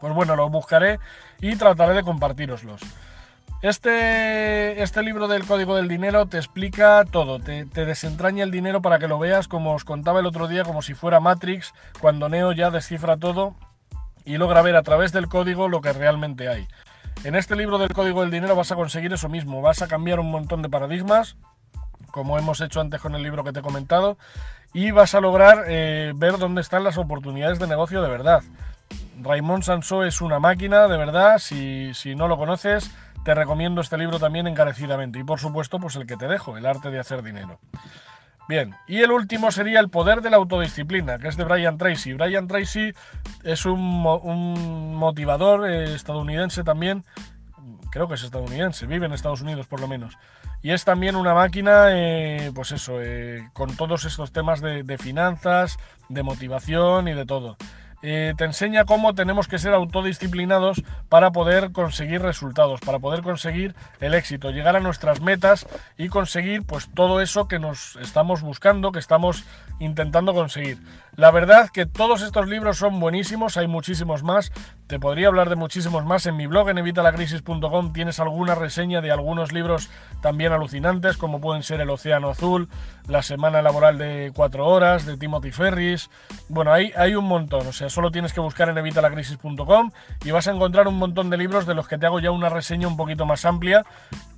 pues 0.00 0.14
bueno, 0.14 0.34
los 0.34 0.50
buscaré 0.50 0.98
y 1.40 1.54
trataré 1.56 1.92
de 1.94 2.02
compartiroslos. 2.02 2.80
Este, 3.62 4.82
este 4.82 5.04
libro 5.04 5.28
del 5.28 5.46
Código 5.46 5.76
del 5.76 5.86
Dinero 5.86 6.26
te 6.26 6.36
explica 6.36 7.04
todo, 7.08 7.38
te, 7.38 7.64
desentraña 7.64 8.42
el 8.42 8.50
dinero 8.50 8.82
para 8.82 8.98
que 8.98 9.06
lo 9.06 9.20
veas, 9.20 9.46
como 9.46 9.72
os 9.72 9.84
contaba 9.84 10.18
el 10.18 10.26
otro 10.26 10.48
día, 10.48 10.64
como 10.64 10.82
si 10.82 10.94
fuera 10.94 11.20
Matrix, 11.20 11.72
cuando 12.00 12.28
Neo 12.28 12.50
ya 12.50 12.70
descifra 12.70 13.16
todo 13.16 13.54
y 14.24 14.36
logra 14.36 14.62
ver 14.62 14.74
a 14.74 14.82
través 14.82 15.12
del 15.12 15.28
código 15.28 15.68
lo 15.68 15.80
que 15.80 15.92
realmente 15.92 16.48
hay. 16.48 16.66
En 17.22 17.36
este 17.36 17.54
libro 17.54 17.78
del 17.78 17.92
Código 17.92 18.22
del 18.22 18.32
Dinero 18.32 18.56
vas 18.56 18.72
a 18.72 18.74
conseguir 18.74 19.12
eso 19.12 19.28
mismo, 19.28 19.62
vas 19.62 19.80
a 19.80 19.86
cambiar 19.86 20.18
un 20.18 20.32
montón 20.32 20.60
de 20.62 20.68
paradigmas, 20.68 21.36
como 22.10 22.38
hemos 22.40 22.60
hecho 22.60 22.80
antes 22.80 23.00
con 23.00 23.14
el 23.14 23.22
libro 23.22 23.44
que 23.44 23.52
te 23.52 23.60
he 23.60 23.62
comentado, 23.62 24.18
y 24.72 24.90
vas 24.90 25.14
a 25.14 25.20
lograr 25.20 25.66
eh, 25.68 26.12
ver 26.16 26.38
dónde 26.38 26.62
están 26.62 26.82
las 26.82 26.98
oportunidades 26.98 27.60
de 27.60 27.68
negocio 27.68 28.02
de 28.02 28.10
verdad. 28.10 28.42
Raymond 29.20 29.62
Sansó 29.62 30.02
es 30.02 30.20
una 30.20 30.40
máquina, 30.40 30.88
de 30.88 30.96
verdad, 30.96 31.38
si, 31.38 31.94
si 31.94 32.16
no 32.16 32.26
lo 32.26 32.36
conoces, 32.36 32.90
te 33.24 33.34
recomiendo 33.34 33.80
este 33.80 33.98
libro 33.98 34.18
también 34.18 34.46
encarecidamente. 34.46 35.18
Y 35.18 35.24
por 35.24 35.38
supuesto, 35.38 35.78
pues 35.78 35.96
el 35.96 36.06
que 36.06 36.16
te 36.16 36.28
dejo, 36.28 36.56
El 36.56 36.66
arte 36.66 36.90
de 36.90 36.98
hacer 36.98 37.22
dinero. 37.22 37.58
Bien, 38.48 38.74
y 38.88 38.98
el 38.98 39.12
último 39.12 39.50
sería 39.50 39.80
El 39.80 39.88
poder 39.88 40.20
de 40.20 40.30
la 40.30 40.36
autodisciplina, 40.36 41.18
que 41.18 41.28
es 41.28 41.36
de 41.36 41.44
Brian 41.44 41.78
Tracy. 41.78 42.12
Brian 42.14 42.48
Tracy 42.48 42.92
es 43.44 43.64
un, 43.66 44.02
motivador 44.96 45.70
eh, 45.70 45.94
estadounidense 45.94 46.64
también, 46.64 47.04
creo 47.90 48.08
que 48.08 48.14
es 48.14 48.24
estadounidense, 48.24 48.86
vive 48.86 49.06
en 49.06 49.12
Estados 49.12 49.42
Unidos 49.42 49.66
por 49.66 49.80
lo 49.80 49.86
menos. 49.86 50.18
Y 50.60 50.70
es 50.70 50.84
también 50.84 51.16
una 51.16 51.34
máquina, 51.34 51.86
eh, 51.90 52.52
pues 52.54 52.72
eso, 52.72 53.00
eh, 53.00 53.48
con 53.52 53.76
todos 53.76 54.04
estos 54.04 54.32
temas 54.32 54.60
de 54.60 54.98
finanzas, 54.98 55.78
de 56.08 56.22
motivación 56.22 57.08
y 57.08 57.14
de 57.14 57.26
todo. 57.26 57.56
Eh, 58.02 58.34
te 58.36 58.44
enseña 58.44 58.84
cómo 58.84 59.14
tenemos 59.14 59.46
que 59.46 59.58
ser 59.58 59.72
autodisciplinados 59.74 60.82
para 61.08 61.30
poder 61.30 61.70
conseguir 61.70 62.20
resultados, 62.20 62.80
para 62.80 62.98
poder 62.98 63.22
conseguir 63.22 63.76
el 64.00 64.14
éxito, 64.14 64.50
llegar 64.50 64.74
a 64.74 64.80
nuestras 64.80 65.20
metas 65.20 65.66
y 65.96 66.08
conseguir 66.08 66.64
pues 66.66 66.88
todo 66.92 67.20
eso 67.20 67.46
que 67.46 67.60
nos 67.60 67.96
estamos 67.96 68.42
buscando, 68.42 68.90
que 68.90 68.98
estamos 68.98 69.44
intentando 69.78 70.34
conseguir. 70.34 70.78
La 71.14 71.30
verdad 71.30 71.68
que 71.68 71.84
todos 71.84 72.22
estos 72.22 72.48
libros 72.48 72.78
son 72.78 72.98
buenísimos, 72.98 73.56
hay 73.56 73.68
muchísimos 73.68 74.22
más, 74.22 74.50
te 74.86 74.98
podría 74.98 75.28
hablar 75.28 75.50
de 75.50 75.56
muchísimos 75.56 76.04
más 76.04 76.24
en 76.26 76.36
mi 76.36 76.46
blog 76.46 76.70
en 76.70 76.78
evitalacrisis.com, 76.78 77.92
tienes 77.92 78.18
alguna 78.18 78.54
reseña 78.54 79.00
de 79.00 79.10
algunos 79.10 79.52
libros 79.52 79.90
también 80.22 80.52
alucinantes 80.52 81.18
como 81.18 81.40
pueden 81.40 81.62
ser 81.62 81.80
El 81.80 81.90
Océano 81.90 82.30
Azul, 82.30 82.68
La 83.06 83.22
Semana 83.22 83.60
Laboral 83.60 83.98
de 83.98 84.32
4 84.34 84.66
Horas, 84.66 85.04
de 85.04 85.18
Timothy 85.18 85.52
Ferris, 85.52 86.08
bueno, 86.48 86.72
hay, 86.72 86.92
hay 86.96 87.14
un 87.14 87.26
montón, 87.26 87.66
solo 87.92 88.10
tienes 88.10 88.32
que 88.32 88.40
buscar 88.40 88.68
en 88.68 88.78
evitalacrisis.com 88.78 89.90
y 90.24 90.30
vas 90.30 90.48
a 90.48 90.52
encontrar 90.52 90.88
un 90.88 90.96
montón 90.98 91.30
de 91.30 91.36
libros 91.36 91.66
de 91.66 91.74
los 91.74 91.86
que 91.86 91.98
te 91.98 92.06
hago 92.06 92.20
ya 92.20 92.30
una 92.30 92.48
reseña 92.48 92.88
un 92.88 92.96
poquito 92.96 93.26
más 93.26 93.44
amplia 93.44 93.84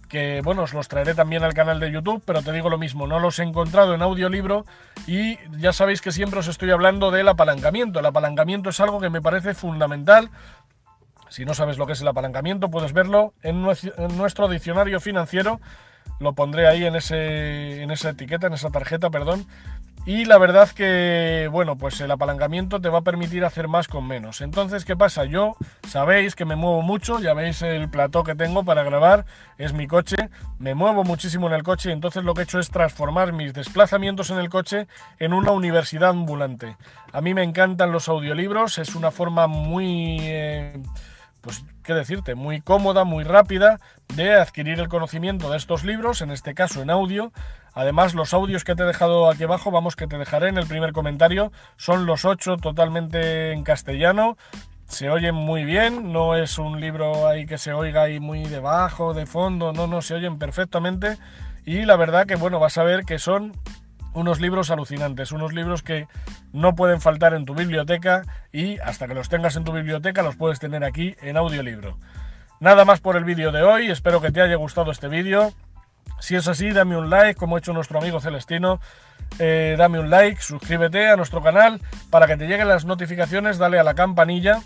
que 0.09 0.43
bueno, 0.43 0.63
os 0.63 0.73
los 0.73 0.87
traeré 0.87 1.15
también 1.15 1.43
al 1.43 1.55
canal 1.55 1.81
de 1.81 1.91
YouTube, 1.91 2.23
pero 2.25 2.41
te 2.41 2.53
digo 2.53 2.71
lo 2.71 2.79
mismo, 2.79 3.09
no 3.09 3.19
los 3.19 3.39
he 3.41 3.43
encontrado 3.43 3.95
en 3.95 4.03
audiolibro 4.03 4.65
y 5.09 5.39
ya 5.59 5.73
sabéis 5.73 6.01
que 6.01 6.13
siempre 6.13 6.39
os 6.39 6.47
estoy 6.47 6.71
hablando 6.71 7.11
del 7.11 7.27
apalancamiento. 7.27 7.99
El 7.99 8.07
apalancamiento 8.07 8.71
es 8.71 8.79
algo 8.79 9.01
que 9.01 9.11
me 9.11 9.21
parece 9.21 9.55
fundamental. 9.55 10.31
Si 11.31 11.45
no 11.45 11.53
sabes 11.53 11.79
lo 11.79 11.87
que 11.87 11.95
es 11.95 12.01
el 12.01 12.07
apalancamiento, 12.07 12.71
puedes 12.71 12.93
verlo 12.93 13.35
en 13.43 13.63
nuestro 14.17 14.47
diccionario 14.49 15.01
financiero. 15.01 15.61
Lo 16.21 16.35
pondré 16.35 16.69
ahí 16.69 16.85
en, 16.85 16.95
ese, 16.95 17.83
en 17.83 17.91
esa 17.91 18.11
etiqueta, 18.11 18.47
en 18.47 18.53
esa 18.53 18.71
tarjeta, 18.71 19.11
perdón. 19.11 19.47
Y 20.07 20.27
la 20.27 20.37
verdad 20.37 20.69
que, 20.69 21.49
bueno, 21.51 21.77
pues 21.77 21.99
el 22.03 22.11
apalancamiento 22.11 22.79
te 22.79 22.91
va 22.91 22.99
a 22.99 23.03
permitir 23.03 23.43
hacer 23.43 23.69
más 23.69 23.89
con 23.89 24.07
menos. 24.07 24.43
Entonces, 24.43 24.85
¿qué 24.85 24.97
pasa? 24.97 25.25
Yo, 25.25 25.57
sabéis 25.89 26.35
que 26.35 26.45
me 26.45 26.57
muevo 26.57 26.83
mucho, 26.83 27.21
ya 27.21 27.33
veis 27.33 27.63
el 27.63 27.89
plató 27.89 28.23
que 28.23 28.35
tengo 28.35 28.65
para 28.65 28.83
grabar, 28.83 29.25
es 29.57 29.73
mi 29.73 29.87
coche, 29.87 30.17
me 30.59 30.75
muevo 30.75 31.05
muchísimo 31.05 31.47
en 31.47 31.55
el 31.55 31.63
coche, 31.63 31.91
entonces 31.91 32.23
lo 32.23 32.35
que 32.35 32.43
he 32.43 32.45
hecho 32.45 32.59
es 32.59 32.69
transformar 32.69 33.33
mis 33.33 33.55
desplazamientos 33.55 34.29
en 34.29 34.39
el 34.39 34.51
coche 34.51 34.89
en 35.19 35.33
una 35.33 35.53
universidad 35.53 36.11
ambulante. 36.11 36.77
A 37.13 37.23
mí 37.23 37.33
me 37.33 37.43
encantan 37.43 37.91
los 37.91 38.07
audiolibros, 38.09 38.77
es 38.77 38.95
una 38.95 39.11
forma 39.11 39.47
muy... 39.47 40.19
Eh, 40.21 40.83
pues, 41.45 41.63
¿qué 41.83 41.93
decirte? 41.93 42.35
Muy 42.35 42.63
cómoda, 42.63 43.05
muy 43.05 43.23
rápida 43.23 43.79
de 44.17 44.35
adquirir 44.35 44.81
el 44.81 44.89
conocimiento 44.89 45.51
de 45.51 45.59
estos 45.59 45.85
libros, 45.85 46.23
en 46.23 46.31
este 46.31 46.55
caso 46.55 46.81
en 46.81 46.89
audio. 46.89 47.33
Además, 47.75 48.15
los 48.15 48.33
audios 48.33 48.65
que 48.65 48.75
te 48.75 48.83
he 48.83 48.87
dejado 48.87 49.29
aquí 49.29 49.45
abajo, 49.45 49.71
vamos, 49.71 49.95
que 49.95 50.07
te 50.07 50.17
dejaré 50.17 50.49
en 50.49 50.57
el 50.57 50.67
primer 50.67 50.93
comentario, 50.93 51.53
son 51.77 52.07
los 52.07 52.25
ocho 52.25 52.57
totalmente 52.57 53.53
en 53.53 53.63
castellano. 53.63 54.39
Se 54.87 55.11
oyen 55.11 55.35
muy 55.35 55.65
bien, 55.65 56.13
no 56.13 56.35
es 56.35 56.59
un 56.59 56.81
libro 56.81 57.29
ahí 57.29 57.47
que 57.47 57.59
se 57.59 57.75
oiga 57.75 58.03
ahí 58.03 58.21
muy 58.21 58.45
debajo, 58.45 59.13
de 59.13 59.27
fondo, 59.27 59.73
no, 59.73 59.87
no, 59.87 60.01
se 60.01 60.15
oyen 60.15 60.39
perfectamente. 60.39 61.19
Y 61.67 61.85
la 61.85 61.97
verdad 61.97 62.27
que, 62.27 62.37
bueno, 62.37 62.59
vas 62.59 62.79
a 62.79 62.85
ver 62.85 63.05
que 63.05 63.19
son 63.19 63.53
unos 64.15 64.41
libros 64.41 64.71
alucinantes, 64.71 65.33
unos 65.33 65.53
libros 65.53 65.83
que 65.83 66.09
no 66.53 66.75
pueden 66.75 67.01
faltar 67.01 67.35
en 67.35 67.45
tu 67.45 67.55
biblioteca 67.55 68.23
y 68.53 68.79
hasta 68.79 69.07
que 69.07 69.15
los 69.15 69.29
tengas 69.29 69.57
en 69.57 69.65
tu 69.65 69.73
biblioteca 69.73 70.23
los 70.23 70.37
puedes 70.37 70.61
tener 70.61 70.85
aquí 70.85 71.17
en 71.21 71.37
audiolibro. 71.37 71.99
Nada 72.61 72.85
más 72.85 73.01
por 73.01 73.17
el 73.17 73.25
vídeo 73.25 73.53
de 73.53 73.63
hoy, 73.63 73.91
espero 73.91 74.21
que 74.21 74.31
te 74.31 74.41
haya 74.41 74.57
gustado 74.57 74.91
este 74.91 75.09
vídeo. 75.09 75.53
Si 76.21 76.37
es 76.37 76.49
así, 76.49 76.71
dame 76.71 76.97
un 76.97 77.11
like, 77.11 77.39
como 77.39 77.57
ha 77.57 77.59
hecho 77.59 77.73
nuestro 77.73 77.99
amigo 77.99 78.21
Celestino. 78.21 78.81
Eh, 79.39 79.75
dame 79.77 79.99
un 79.99 80.11
like, 80.11 80.41
suscríbete 80.41 81.09
a 81.09 81.17
nuestro 81.17 81.43
canal 81.43 81.81
para 82.11 82.27
que 82.27 82.37
te 82.37 82.47
lleguen 82.47 82.69
las 82.69 82.85
notificaciones, 82.85 83.59
dale 83.59 83.79
a 83.79 83.85
la 83.85 83.95
campanilla 83.95 84.61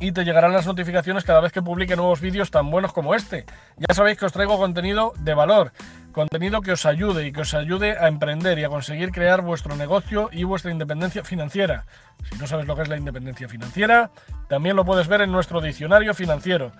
y 0.00 0.12
te 0.12 0.24
llegarán 0.24 0.52
las 0.52 0.66
notificaciones 0.66 1.24
cada 1.24 1.40
vez 1.40 1.52
que 1.52 1.62
publique 1.62 1.96
nuevos 1.96 2.20
vídeos 2.20 2.50
tan 2.50 2.70
buenos 2.70 2.92
como 2.92 3.14
este. 3.14 3.44
Ya 3.76 3.94
sabéis 3.94 4.18
que 4.18 4.26
os 4.26 4.32
traigo 4.32 4.58
contenido 4.58 5.12
de 5.18 5.34
valor, 5.34 5.72
contenido 6.18 6.62
que 6.62 6.72
os 6.72 6.84
ayude 6.84 7.28
y 7.28 7.32
que 7.32 7.42
os 7.42 7.54
ayude 7.54 7.96
a 7.96 8.08
emprender 8.08 8.58
y 8.58 8.64
a 8.64 8.68
conseguir 8.68 9.12
crear 9.12 9.40
vuestro 9.40 9.76
negocio 9.76 10.30
y 10.32 10.42
vuestra 10.42 10.72
independencia 10.72 11.22
financiera. 11.22 11.86
Si 12.28 12.36
no 12.36 12.48
sabes 12.48 12.66
lo 12.66 12.74
que 12.74 12.82
es 12.82 12.88
la 12.88 12.96
independencia 12.96 13.48
financiera, 13.48 14.10
también 14.48 14.74
lo 14.74 14.84
puedes 14.84 15.06
ver 15.06 15.20
en 15.20 15.30
nuestro 15.30 15.60
diccionario 15.60 16.14
financiero. 16.14 16.72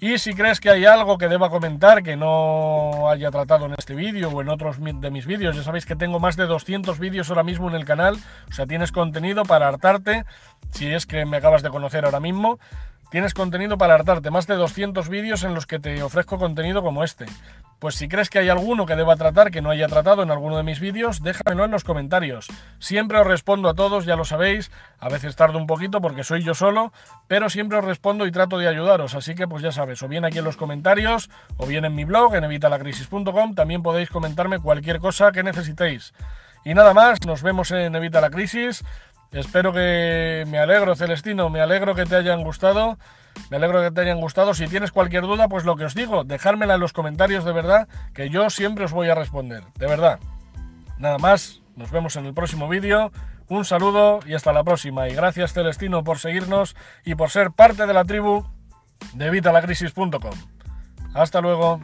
Y 0.00 0.16
si 0.16 0.32
crees 0.32 0.60
que 0.60 0.70
hay 0.70 0.86
algo 0.86 1.18
que 1.18 1.28
deba 1.28 1.50
comentar 1.50 2.02
que 2.02 2.16
no 2.16 3.10
haya 3.10 3.30
tratado 3.30 3.66
en 3.66 3.74
este 3.76 3.94
vídeo 3.94 4.30
o 4.30 4.40
en 4.40 4.48
otros 4.48 4.78
de 4.82 5.10
mis 5.10 5.26
vídeos, 5.26 5.54
ya 5.54 5.62
sabéis 5.62 5.84
que 5.84 5.94
tengo 5.94 6.18
más 6.18 6.36
de 6.36 6.46
200 6.46 6.98
vídeos 6.98 7.28
ahora 7.28 7.42
mismo 7.42 7.68
en 7.68 7.74
el 7.74 7.84
canal, 7.84 8.16
o 8.48 8.52
sea, 8.52 8.66
tienes 8.66 8.92
contenido 8.92 9.42
para 9.42 9.68
hartarte, 9.68 10.24
si 10.70 10.86
es 10.86 11.04
que 11.04 11.26
me 11.26 11.36
acabas 11.36 11.62
de 11.62 11.68
conocer 11.68 12.06
ahora 12.06 12.20
mismo, 12.20 12.58
tienes 13.10 13.34
contenido 13.34 13.78
para 13.78 13.94
hartarte, 13.94 14.30
más 14.30 14.46
de 14.46 14.54
200 14.54 15.08
vídeos 15.08 15.44
en 15.44 15.54
los 15.54 15.66
que 15.66 15.78
te 15.78 16.02
ofrezco 16.02 16.38
contenido 16.38 16.82
como 16.82 17.04
este. 17.04 17.26
Pues 17.78 17.94
si 17.94 18.08
crees 18.08 18.30
que 18.30 18.38
hay 18.38 18.48
alguno 18.48 18.86
que 18.86 18.96
deba 18.96 19.16
tratar 19.16 19.50
que 19.50 19.60
no 19.60 19.70
haya 19.70 19.86
tratado 19.86 20.22
en 20.22 20.30
alguno 20.30 20.56
de 20.56 20.62
mis 20.62 20.80
vídeos, 20.80 21.22
déjamelo 21.22 21.66
en 21.66 21.70
los 21.70 21.84
comentarios. 21.84 22.46
Siempre 22.78 23.18
os 23.18 23.26
respondo 23.26 23.68
a 23.68 23.74
todos, 23.74 24.06
ya 24.06 24.16
lo 24.16 24.24
sabéis. 24.24 24.70
A 24.98 25.10
veces 25.10 25.36
tardo 25.36 25.58
un 25.58 25.66
poquito 25.66 26.00
porque 26.00 26.24
soy 26.24 26.42
yo 26.42 26.54
solo, 26.54 26.92
pero 27.28 27.50
siempre 27.50 27.76
os 27.78 27.84
respondo 27.84 28.26
y 28.26 28.32
trato 28.32 28.56
de 28.56 28.68
ayudaros. 28.68 29.14
Así 29.14 29.34
que 29.34 29.46
pues 29.46 29.62
ya 29.62 29.72
sabes, 29.72 30.02
o 30.02 30.08
bien 30.08 30.24
aquí 30.24 30.38
en 30.38 30.44
los 30.44 30.56
comentarios, 30.56 31.28
o 31.58 31.66
bien 31.66 31.84
en 31.84 31.94
mi 31.94 32.04
blog, 32.04 32.34
en 32.34 32.44
evitalacrisis.com, 32.44 33.54
también 33.54 33.82
podéis 33.82 34.08
comentarme 34.08 34.58
cualquier 34.58 34.98
cosa 34.98 35.30
que 35.32 35.42
necesitéis. 35.42 36.14
Y 36.64 36.74
nada 36.74 36.94
más, 36.94 37.24
nos 37.26 37.42
vemos 37.42 37.70
en 37.70 37.94
Evita 37.94 38.20
la 38.20 38.30
Crisis. 38.30 38.82
Espero 39.32 39.72
que 39.72 40.44
me 40.48 40.58
alegro, 40.58 40.94
Celestino, 40.96 41.50
me 41.50 41.60
alegro 41.60 41.94
que 41.94 42.04
te 42.04 42.16
hayan 42.16 42.42
gustado. 42.42 42.98
Me 43.50 43.58
alegro 43.58 43.82
que 43.82 43.90
te 43.90 44.00
hayan 44.00 44.20
gustado. 44.20 44.54
Si 44.54 44.66
tienes 44.66 44.92
cualquier 44.92 45.22
duda, 45.22 45.48
pues 45.48 45.64
lo 45.64 45.76
que 45.76 45.84
os 45.84 45.94
digo, 45.94 46.24
dejármela 46.24 46.74
en 46.74 46.80
los 46.80 46.92
comentarios 46.92 47.44
de 47.44 47.52
verdad, 47.52 47.88
que 48.14 48.30
yo 48.30 48.48
siempre 48.50 48.84
os 48.84 48.92
voy 48.92 49.08
a 49.08 49.14
responder. 49.14 49.62
De 49.78 49.86
verdad. 49.86 50.18
Nada 50.98 51.18
más, 51.18 51.60
nos 51.76 51.90
vemos 51.90 52.16
en 52.16 52.26
el 52.26 52.34
próximo 52.34 52.68
vídeo. 52.68 53.12
Un 53.48 53.64
saludo 53.64 54.20
y 54.26 54.34
hasta 54.34 54.52
la 54.52 54.64
próxima. 54.64 55.08
Y 55.08 55.14
gracias 55.14 55.52
Celestino 55.52 56.02
por 56.02 56.18
seguirnos 56.18 56.74
y 57.04 57.14
por 57.14 57.30
ser 57.30 57.52
parte 57.52 57.86
de 57.86 57.94
la 57.94 58.04
tribu 58.04 58.44
de 59.12 59.30
Vitalacrisis.com. 59.30 60.34
Hasta 61.14 61.40
luego. 61.40 61.80